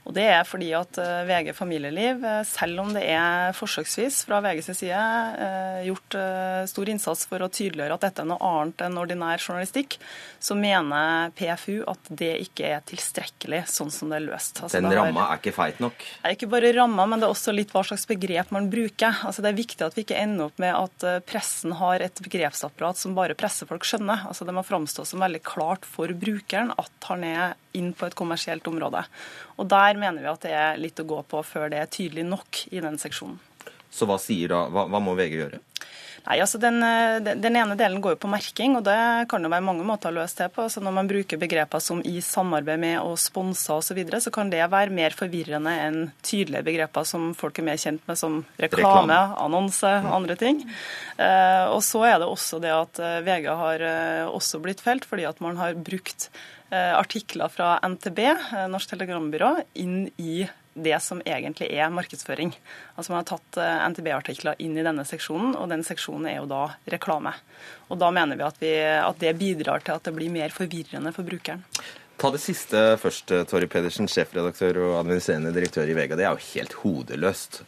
[0.06, 4.38] Og Det er fordi at eh, VG familieliv, eh, selv om det er forsøksvis fra
[4.44, 5.00] VGs side
[5.42, 6.16] eh, gjort
[6.70, 9.98] stor innsats for å tydeliggjøre at dette er noe annet enn ordinær journalistikk,
[10.42, 14.62] så mener PFU at det ikke er tilstrekkelig sånn som det er løst.
[14.62, 16.06] Altså, Den ramma er ikke feit nok?
[16.22, 19.22] Er ikke bare ramma, men det er også litt hva slags begrep man bruker.
[19.26, 23.00] Altså, det er viktig at vi ikke ender opp med at pressen har et begrepsapparat
[23.00, 24.28] som bare pressefolk skjønner.
[24.30, 28.16] Altså, det må framstå som veldig klart for brukeren at han er inn på et
[28.18, 29.04] kommersielt område.
[29.56, 32.26] Og Der mener vi at det er litt å gå på før det er tydelig
[32.28, 33.38] nok i den seksjonen.
[33.90, 35.62] Så hva sier da, hva, hva må VG gjøre?
[36.26, 36.80] Nei, altså den,
[37.22, 40.16] den, ene delen går jo på merking, og det kan det være mange måter å
[40.16, 40.64] løse det på.
[40.72, 44.32] Så når man bruker begreper som i samarbeid med og sponsa osv., så, videre, så
[44.34, 48.40] kan det være mer forvirrende enn tydelige begreper som folk er mer kjent med, som
[48.58, 49.20] reklame, reklame.
[49.44, 50.64] annonse, andre ting.
[51.14, 53.86] Uh, og så er det også det at eh, VG har
[54.26, 59.56] også blitt felt fordi at man har brukt Eh, artikler fra NTB, eh, Norsk Telegrambyrå,
[59.74, 60.46] inn i
[60.76, 62.50] det som egentlig er markedsføring.
[62.96, 66.48] Altså Man har tatt eh, NTB-artikler inn i denne seksjonen, og den seksjonen er jo
[66.50, 67.32] da reklame.
[67.88, 71.14] Og Da mener vi at, vi at, det bidrar til at det blir mer forvirrende
[71.16, 71.64] for brukeren.
[72.16, 76.16] Ta det siste først, Torry Pedersen, sjefredaktør og administrerende direktør i Vega.
[76.16, 77.60] Det er jo helt hodeløst.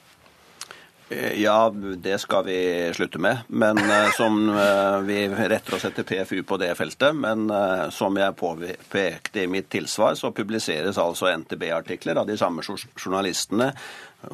[1.09, 3.38] Eh, ja, det skal vi slutte med.
[3.46, 7.16] Men uh, som uh, Vi retter oss etter PFU på det feltet.
[7.16, 7.48] Men
[7.90, 13.72] som jeg påpekte i mitt tilsvar, så publiseres altså NTB-artikler av de samme journalistene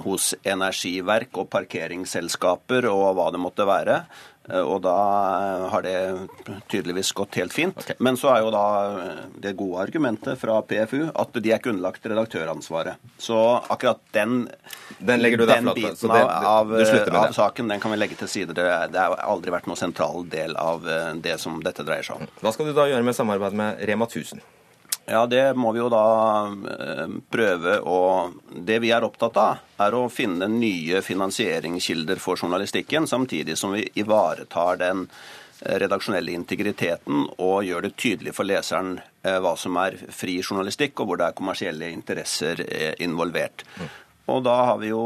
[0.05, 3.99] hos energiverk og parkeringsselskaper og hva det måtte være.
[4.51, 4.95] Eh, og da
[5.73, 5.95] har det
[6.69, 7.77] tydeligvis gått helt fint.
[7.81, 7.97] Okay.
[8.05, 8.65] Men så er jo da
[9.01, 13.01] eh, det gode argumentet fra PFU at de er ikke underlagt redaktøransvaret.
[13.19, 13.39] Så
[13.73, 14.49] akkurat den,
[14.99, 18.57] den, den biten det, av, av saken den kan vi legge til side.
[18.57, 22.21] Det, det har aldri vært noen sentral del av eh, det som dette dreier seg
[22.21, 22.35] om.
[22.45, 24.45] Hva skal du da gjøre med samarbeid med Rema 1000?
[25.07, 26.05] Ja, det må vi jo da
[26.49, 28.01] eh, prøve å
[28.49, 33.85] Det vi er opptatt av, er å finne nye finansieringskilder for journalistikken, samtidig som vi
[34.01, 39.99] ivaretar den eh, redaksjonelle integriteten og gjør det tydelig for leseren eh, hva som er
[40.09, 42.65] fri journalistikk, og hvor det er kommersielle interesser
[43.05, 43.67] involvert.
[43.77, 43.95] Mm.
[44.33, 45.05] Og da har vi jo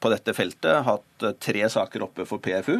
[0.00, 2.78] på dette feltet hatt tre saker oppe for PFU.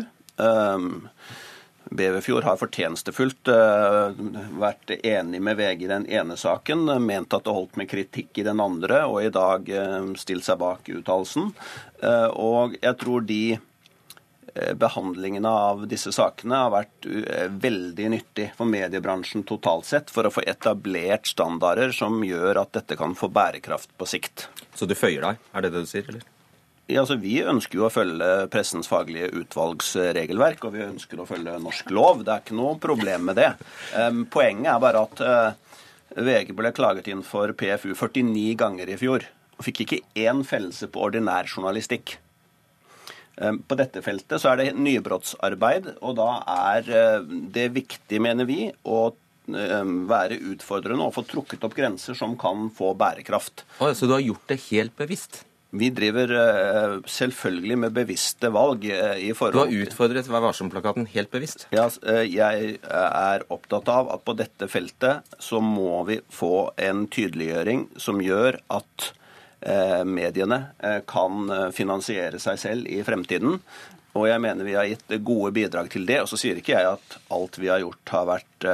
[1.90, 4.14] Beverfjord har fortjenestefullt uh,
[4.60, 8.46] vært enig med VG i den ene saken, ment at det holdt med kritikk i
[8.46, 11.52] den andre, og i dag uh, stilt seg bak uttalelsen.
[12.02, 13.44] Uh, og jeg tror de
[14.78, 17.08] behandlingene av disse sakene har vært
[17.58, 22.94] veldig nyttig for mediebransjen totalt sett, for å få etablert standarder som gjør at dette
[23.00, 24.46] kan få bærekraft på sikt.
[24.78, 26.22] Så du føyer deg, er det det du sier, eller?
[26.84, 31.54] Ja, altså, vi ønsker jo å følge pressens faglige utvalgsregelverk, og vi ønsker å følge
[31.62, 32.20] norsk lov.
[32.26, 33.52] Det er ikke noe problem med det.
[34.34, 35.78] Poenget er bare at uh,
[36.20, 39.24] VG ble klaget inn for PFU 49 ganger i fjor,
[39.56, 42.18] og fikk ikke én fellelse på ordinær journalistikk.
[43.34, 48.68] På dette feltet så er det nybrottsarbeid, og da er uh, det viktig, mener vi,
[48.84, 49.06] å
[49.44, 53.66] være utfordrende og få trukket opp grenser som kan få bærekraft.
[53.76, 55.42] Så du har gjort det helt bevisst?
[55.74, 58.84] Vi driver eh, selvfølgelig med bevisste valg.
[58.86, 59.56] Eh, i forhold...
[59.72, 61.66] Du har utfordret Vær varsom-plakaten helt bevisst?
[61.74, 67.08] Ja, eh, jeg er opptatt av at på dette feltet så må vi få en
[67.10, 69.12] tydeliggjøring som gjør at
[70.04, 70.58] mediene
[71.08, 73.54] kan finansiere seg selv i fremtiden.
[74.12, 76.18] Og jeg mener vi har gitt gode bidrag til det.
[76.20, 78.66] Og så sier ikke jeg at alt vi har gjort har vært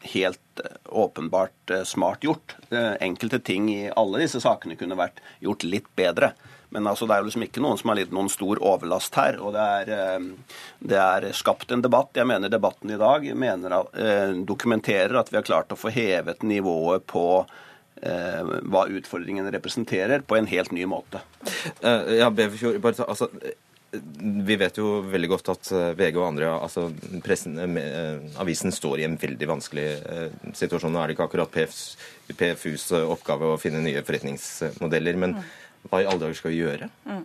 [0.00, 2.56] helt eh, åpenbart eh, smart gjort.
[2.70, 6.32] Eh, enkelte ting i alle disse sakene kunne vært gjort litt bedre.
[6.74, 9.38] Men altså, det er jo liksom ikke noen som har lidd noen stor overlast her.
[9.40, 10.24] Og det er,
[10.82, 12.10] det er, skapt en debatt.
[12.18, 13.76] Jeg mener debatten i dag mener,
[14.48, 17.28] dokumenterer at vi har klart å få hevet nivået på
[17.96, 21.22] hva utfordringene representerer, på en helt ny måte.
[21.80, 23.30] Ja, Beverfjord, bare, altså,
[24.46, 26.86] vi vet jo veldig godt at eh, VG og andre, altså
[27.24, 29.86] pressen, eh, eh, avisen står i en veldig vanskelig
[30.56, 30.92] situasjon.
[30.94, 31.82] Nå er det ikke akkurat PFs,
[32.32, 35.22] PFUs oppgave å finne nye forretningsmodeller.
[35.22, 35.38] men.
[35.86, 36.88] Hva i alle dager skal vi gjøre?
[37.06, 37.20] Mm.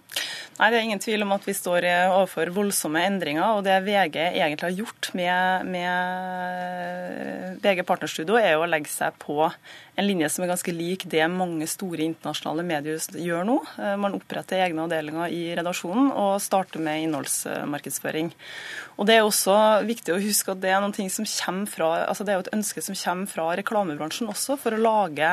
[0.59, 3.41] Nei, Det er ingen tvil om at vi står overfor voldsomme endringer.
[3.57, 9.17] og Det VG egentlig har gjort med, med VG Partnerstudio, er jo å legge seg
[9.17, 9.49] på
[10.01, 13.57] en linje som er ganske lik det mange store internasjonale medier gjør nå.
[13.77, 18.31] Eh, man oppretter egne avdelinger i redaksjonen og starter med innholdsmarkedsføring.
[18.97, 22.33] Og Det er også viktig å huske at det er, noe som fra, altså det
[22.33, 25.31] er et ønske som kommer fra reklamebransjen også, for å lage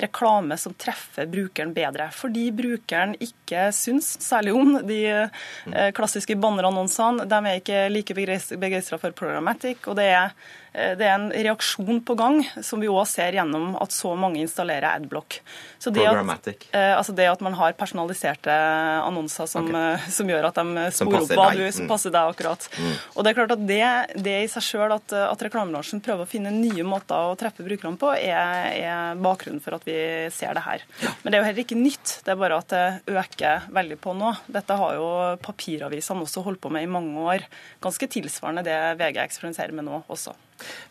[0.00, 2.10] reklame som treffer brukeren bedre.
[2.12, 4.78] Fordi brukeren ikke syns særlig om.
[4.88, 9.86] De eh, klassiske bannerannonsene de er ikke like begeistra for programmatic.
[9.86, 10.34] og det er
[10.72, 14.86] det er en reaksjon på gang, som vi òg ser gjennom at så mange installerer
[14.92, 15.40] adblock.
[15.82, 19.94] Så det at, eh, altså det at man har personaliserte annonser som, okay.
[19.96, 21.90] Eh, som gjør at de sporer opp hva du, som mm.
[21.90, 22.66] passer deg akkurat.
[22.76, 22.92] Mm.
[23.14, 23.80] Og Det er klart at det,
[24.26, 27.98] det i seg sjøl, at, at reklamebransjen prøver å finne nye måter å treffe brukerne
[28.00, 29.96] på, er, er, bakgrunnen for at vi
[30.34, 30.84] ser det her.
[31.22, 34.14] Men det er jo heller ikke nytt, det er bare at det øker veldig på
[34.20, 34.34] nå.
[34.52, 35.08] Dette har jo
[35.42, 37.48] papiravisene også holdt på med i mange år.
[37.82, 40.36] Ganske tilsvarende det VG eksperimenterer med nå også.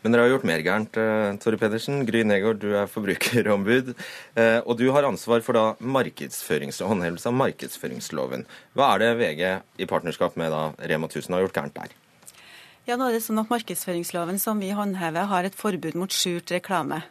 [0.03, 2.05] Men dere har gjort mer gærent, eh, Tore Pedersen.
[2.07, 3.93] Gry Negård, du er forbrukerombud.
[4.35, 5.65] Eh, og du har ansvar for da
[6.89, 8.45] håndhevelse av markedsføringsloven.
[8.77, 9.43] Hva er det VG
[9.83, 11.95] i partnerskap med da Rema 1000 har gjort gærent der?
[12.89, 16.49] Ja, nå er det sånn at Markedsføringsloven som vi håndhever, har et forbud mot skjult
[16.55, 17.03] reklame.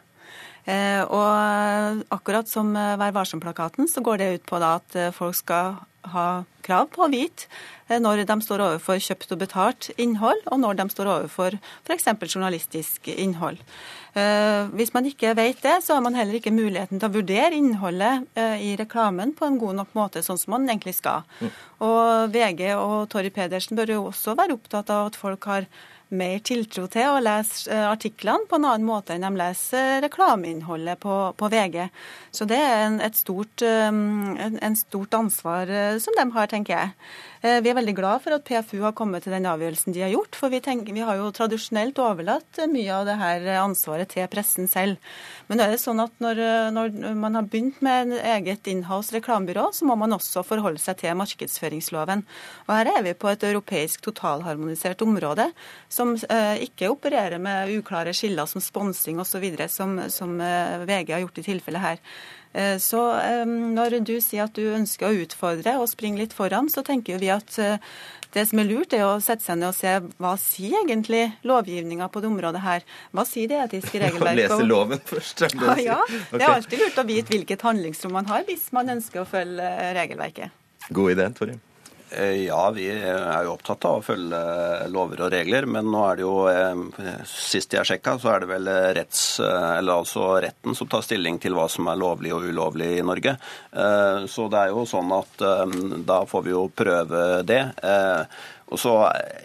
[0.65, 5.79] Eh, og akkurat som Vær varsom-plakaten, så går det ut på da at folk skal
[6.13, 6.27] ha
[6.65, 7.47] krav på å vite
[7.87, 12.07] eh, når de står overfor kjøpt og betalt innhold, og når de står overfor f.eks.
[12.29, 13.59] journalistisk innhold.
[14.17, 17.57] Eh, hvis man ikke vet det, så har man heller ikke muligheten til å vurdere
[17.57, 21.25] innholdet eh, i reklamen på en god nok måte, sånn som man egentlig skal.
[21.39, 21.53] Mm.
[21.89, 25.69] Og VG og Torry Pedersen bør jo også være opptatt av at folk har
[26.09, 30.99] mer tiltro til å lese eh, artiklene på en annen måte enn de leser reklameinnholdet
[31.03, 31.87] på, på VG.
[32.35, 36.75] Så det er en, et stort, eh, en, stort ansvar eh, som de har, tenker
[36.75, 36.93] jeg.
[37.41, 40.13] Eh, vi er veldig glad for at PFU har kommet til den avgjørelsen de har
[40.13, 40.37] gjort.
[40.37, 44.69] For vi, tenker, vi har jo tradisjonelt overlatt mye av det her ansvaret til pressen
[44.69, 44.97] selv.
[45.49, 46.41] Men er det sånn at når,
[46.75, 50.99] når man har begynt med en eget inhouse reklamebyrå, så må man også forholde seg
[51.01, 52.25] til markedsføringsloven.
[52.67, 55.49] Og her er vi på et europeisk totalharmonisert område
[55.99, 61.25] som eh, ikke opererer med uklare skiller som sponsing osv., som, som eh, VG har
[61.25, 62.03] gjort i tilfellet her.
[62.53, 63.01] Eh, så
[63.45, 67.31] når du sier at du ønsker å utfordre og springe litt foran, så tenker vi
[67.33, 67.59] at
[68.33, 72.09] det som er lurt, er å sette seg ned og se hva sier egentlig lovgivninga
[72.13, 72.85] på det området her.
[73.15, 74.43] Hva sier det etiske regelverket?
[74.45, 75.47] Lese loven først.
[75.59, 75.97] Ja, ja,
[76.31, 79.71] det er alltid lurt å vite hvilket handlingsrom man har hvis man ønsker å følge
[79.97, 80.55] regelverket.
[80.93, 81.59] God idé, Torje.
[82.11, 84.39] Eh, ja, vi er jo opptatt av å følge
[84.89, 88.49] lover og regler, men nå er det jo eh, Sist jeg sjekka, så er det
[88.49, 92.95] vel retts, eh, altså retten som tar stilling til hva som er lovlig og ulovlig
[92.97, 93.35] i Norge.
[94.29, 95.41] Så det er jo sånn at
[96.07, 97.61] da får vi jo prøve det.
[98.69, 98.93] Og så,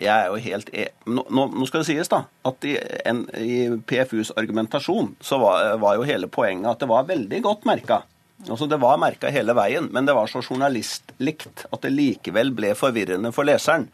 [0.01, 2.75] jeg er jo helt e nå, nå, skal det sies da, at i,
[3.09, 7.65] en, i PFUs argumentasjon så var, var, jo hele poenget at det var veldig godt
[7.69, 8.03] merka
[8.49, 12.75] Altså Det var merka hele veien, men det var så journalistlikt at det likevel ble
[12.79, 13.89] forvirrende for leseren.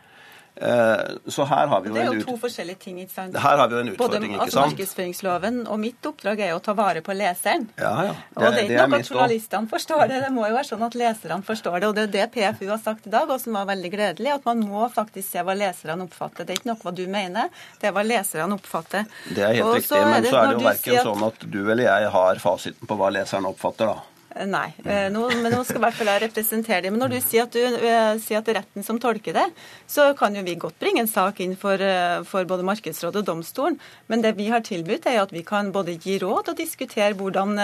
[0.56, 0.96] Eh,
[1.26, 2.98] så her har vi jo Det er jo to forskjellige ting.
[3.00, 3.36] ikke sant?
[3.38, 4.74] Her har vi jo en utfordring, Både, ikke sant?
[4.74, 7.68] Markedsføringsloven og mitt oppdrag er jo å ta vare på leseren.
[7.78, 8.12] Ja, ja.
[8.12, 10.84] Det, og det er ikke nok at journalistene forstår det, det må jo være sånn
[10.84, 11.88] at leserne forstår det.
[11.88, 14.50] Og det er det PFU har sagt i dag, og som var veldig gledelig, at
[14.50, 16.44] man må faktisk se hva leserne oppfatter.
[16.44, 17.48] Det er ikke nok hva du mener,
[17.80, 19.08] det er hva leserne oppfatter.
[19.30, 21.84] Det er helt og riktig, men så er det jo verken sånn at du eller
[21.86, 24.09] jeg har fasiten på hva leseren oppfatter, da.
[24.36, 26.94] Eh, nei, eh, nå, men nå skal i hvert fall jeg representere dem.
[26.94, 29.46] Men når du sier at, du, uh, sier at det er retten som tolker det,
[29.90, 31.82] så kan jo vi godt bringe en sak inn for,
[32.30, 33.78] for både Markedsrådet og domstolen.
[34.12, 37.56] Men det vi har tilbudt, er at vi kan både gi råd og diskutere hvordan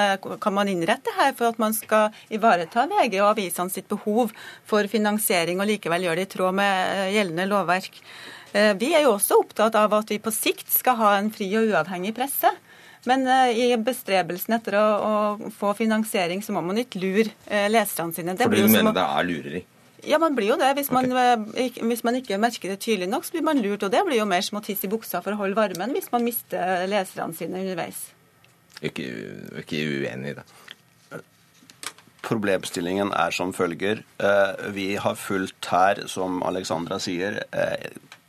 [0.43, 4.35] kan man innrette her for at man skal ivareta VG og avisene sitt behov
[4.67, 8.01] for finansiering, og likevel gjøre det i tråd med gjeldende lovverk.
[8.81, 11.71] Vi er jo også opptatt av at vi på sikt skal ha en fri og
[11.71, 12.51] uavhengig presse.
[13.07, 17.67] Men uh, i bestrebelsen etter å, å, få finansiering, så må man ikke lure uh,
[17.71, 18.35] leserne sine.
[18.35, 19.63] Det Fordi du mener det er lureri?
[20.07, 20.73] Ja, man blir jo det.
[20.79, 21.71] Hvis man, okay.
[21.71, 23.87] uh, hvis man, ikke merker det tydelig nok, så blir man lurt.
[23.87, 26.11] Og det blir jo mer som å tisse i buksa for å holde varmen hvis
[26.15, 28.09] man mister leserne sine underveis.
[28.85, 29.07] Ikke,
[29.63, 30.47] ikke uenig i det.
[32.27, 34.03] Problemstillingen er som følger.
[34.75, 37.39] Vi har fulgt her, som Alexandra sier,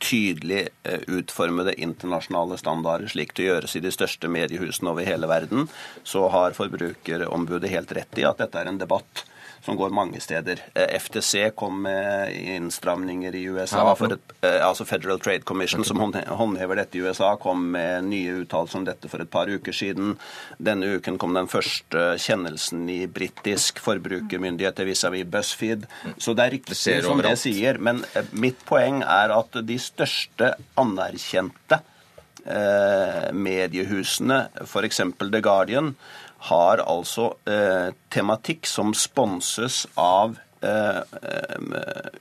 [0.02, 5.66] tydelig eh, utformede internasjonale standarder, slik det gjøres i de største mediehusene over hele verden,
[6.06, 9.24] så har Forbrukerombudet helt rett i at dette er en debatt
[9.64, 10.60] som går mange steder.
[10.74, 13.96] Eh, FTC kom med innstramninger i USA.
[14.04, 18.78] Et, eh, altså Federal Trade Commission, som håndhever dette i USA, kom med nye uttalelser
[18.78, 20.16] om dette for et par uker siden.
[20.58, 25.86] Denne uken kom den første kjennelsen i britisk forbrukermyndighet vis-à-vis BuzzFeed.
[26.18, 27.78] Så det er riktig det som det sier.
[27.78, 31.82] Men eh, mitt poeng er at de største anerkjente
[32.48, 35.00] mediehusene, f.eks.
[35.20, 35.90] The Guardian,
[36.46, 42.18] har altså eh, tematikk som sponses av eh, eh,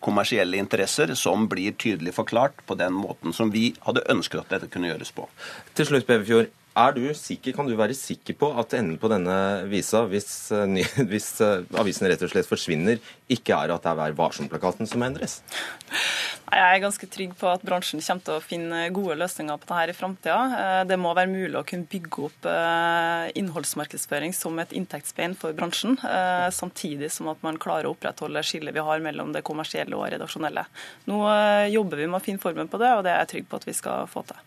[0.00, 4.70] kommersielle interesser som blir tydelig forklart på den måten som vi hadde ønsket at dette
[4.72, 5.26] kunne gjøres på.
[5.74, 6.52] Til slutt, Bevefjord.
[6.76, 10.84] Er du sikker, Kan du være sikker på at enden på denne visa, hvis, eh,
[11.10, 13.00] hvis eh, avisen rett og slett forsvinner,
[13.32, 15.40] ikke er at det er Vær varsom-plakaten som endres?
[16.46, 19.90] Jeg er ganske trygg på at bransjen kommer til å finne gode løsninger på dette
[19.90, 20.36] i framtida.
[20.60, 22.46] Eh, det må være mulig å kunne bygge opp
[23.36, 25.96] innholdsmarkedsføring som et inntektsbein for bransjen,
[26.54, 30.64] samtidig som at man klarer å opprettholde skillet vi har mellom det kommersielle og redaksjonelle.
[31.10, 31.18] Nå
[31.72, 33.66] jobber vi med å finne formen på det, og det er jeg trygg på at
[33.68, 34.38] vi skal få til.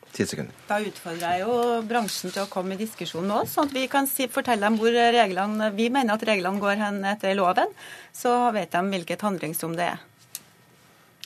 [0.70, 1.56] Da utfordrer jeg jo
[1.90, 4.96] bransjen til å komme i diskusjon nå, sånn at vi kan si, fortelle dem hvor
[4.96, 7.76] reglene, vi mener at reglene går hen etter loven.
[8.16, 10.06] Så vet de hvilket handlingsrom det er.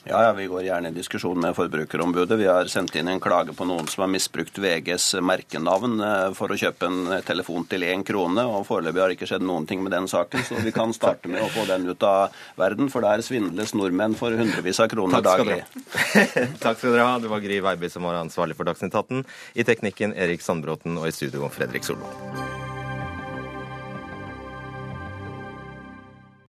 [0.06, 2.38] Ja, ja, Vi går gjerne i diskusjon med Forbrukerombudet.
[2.38, 6.52] Vi har sendt inn en klage på noen som har misbrukt VGs merkenavn eh, for
[6.52, 9.80] å kjøpe en telefon til én krone, og foreløpig har det ikke skjedd noen ting
[9.80, 10.44] med den saken.
[10.44, 14.16] Så vi kan starte med å få den ut av verden, for der svindles nordmenn
[14.18, 15.62] for hundrevis av kroner daglig.
[16.64, 17.14] Takk skal dere ha.
[17.22, 19.24] Det var Gry Veiby som var ansvarlig for Dagsnytt 18.
[19.56, 22.53] I teknikken Erik Sandbråten og i studio Fredrik Solvang.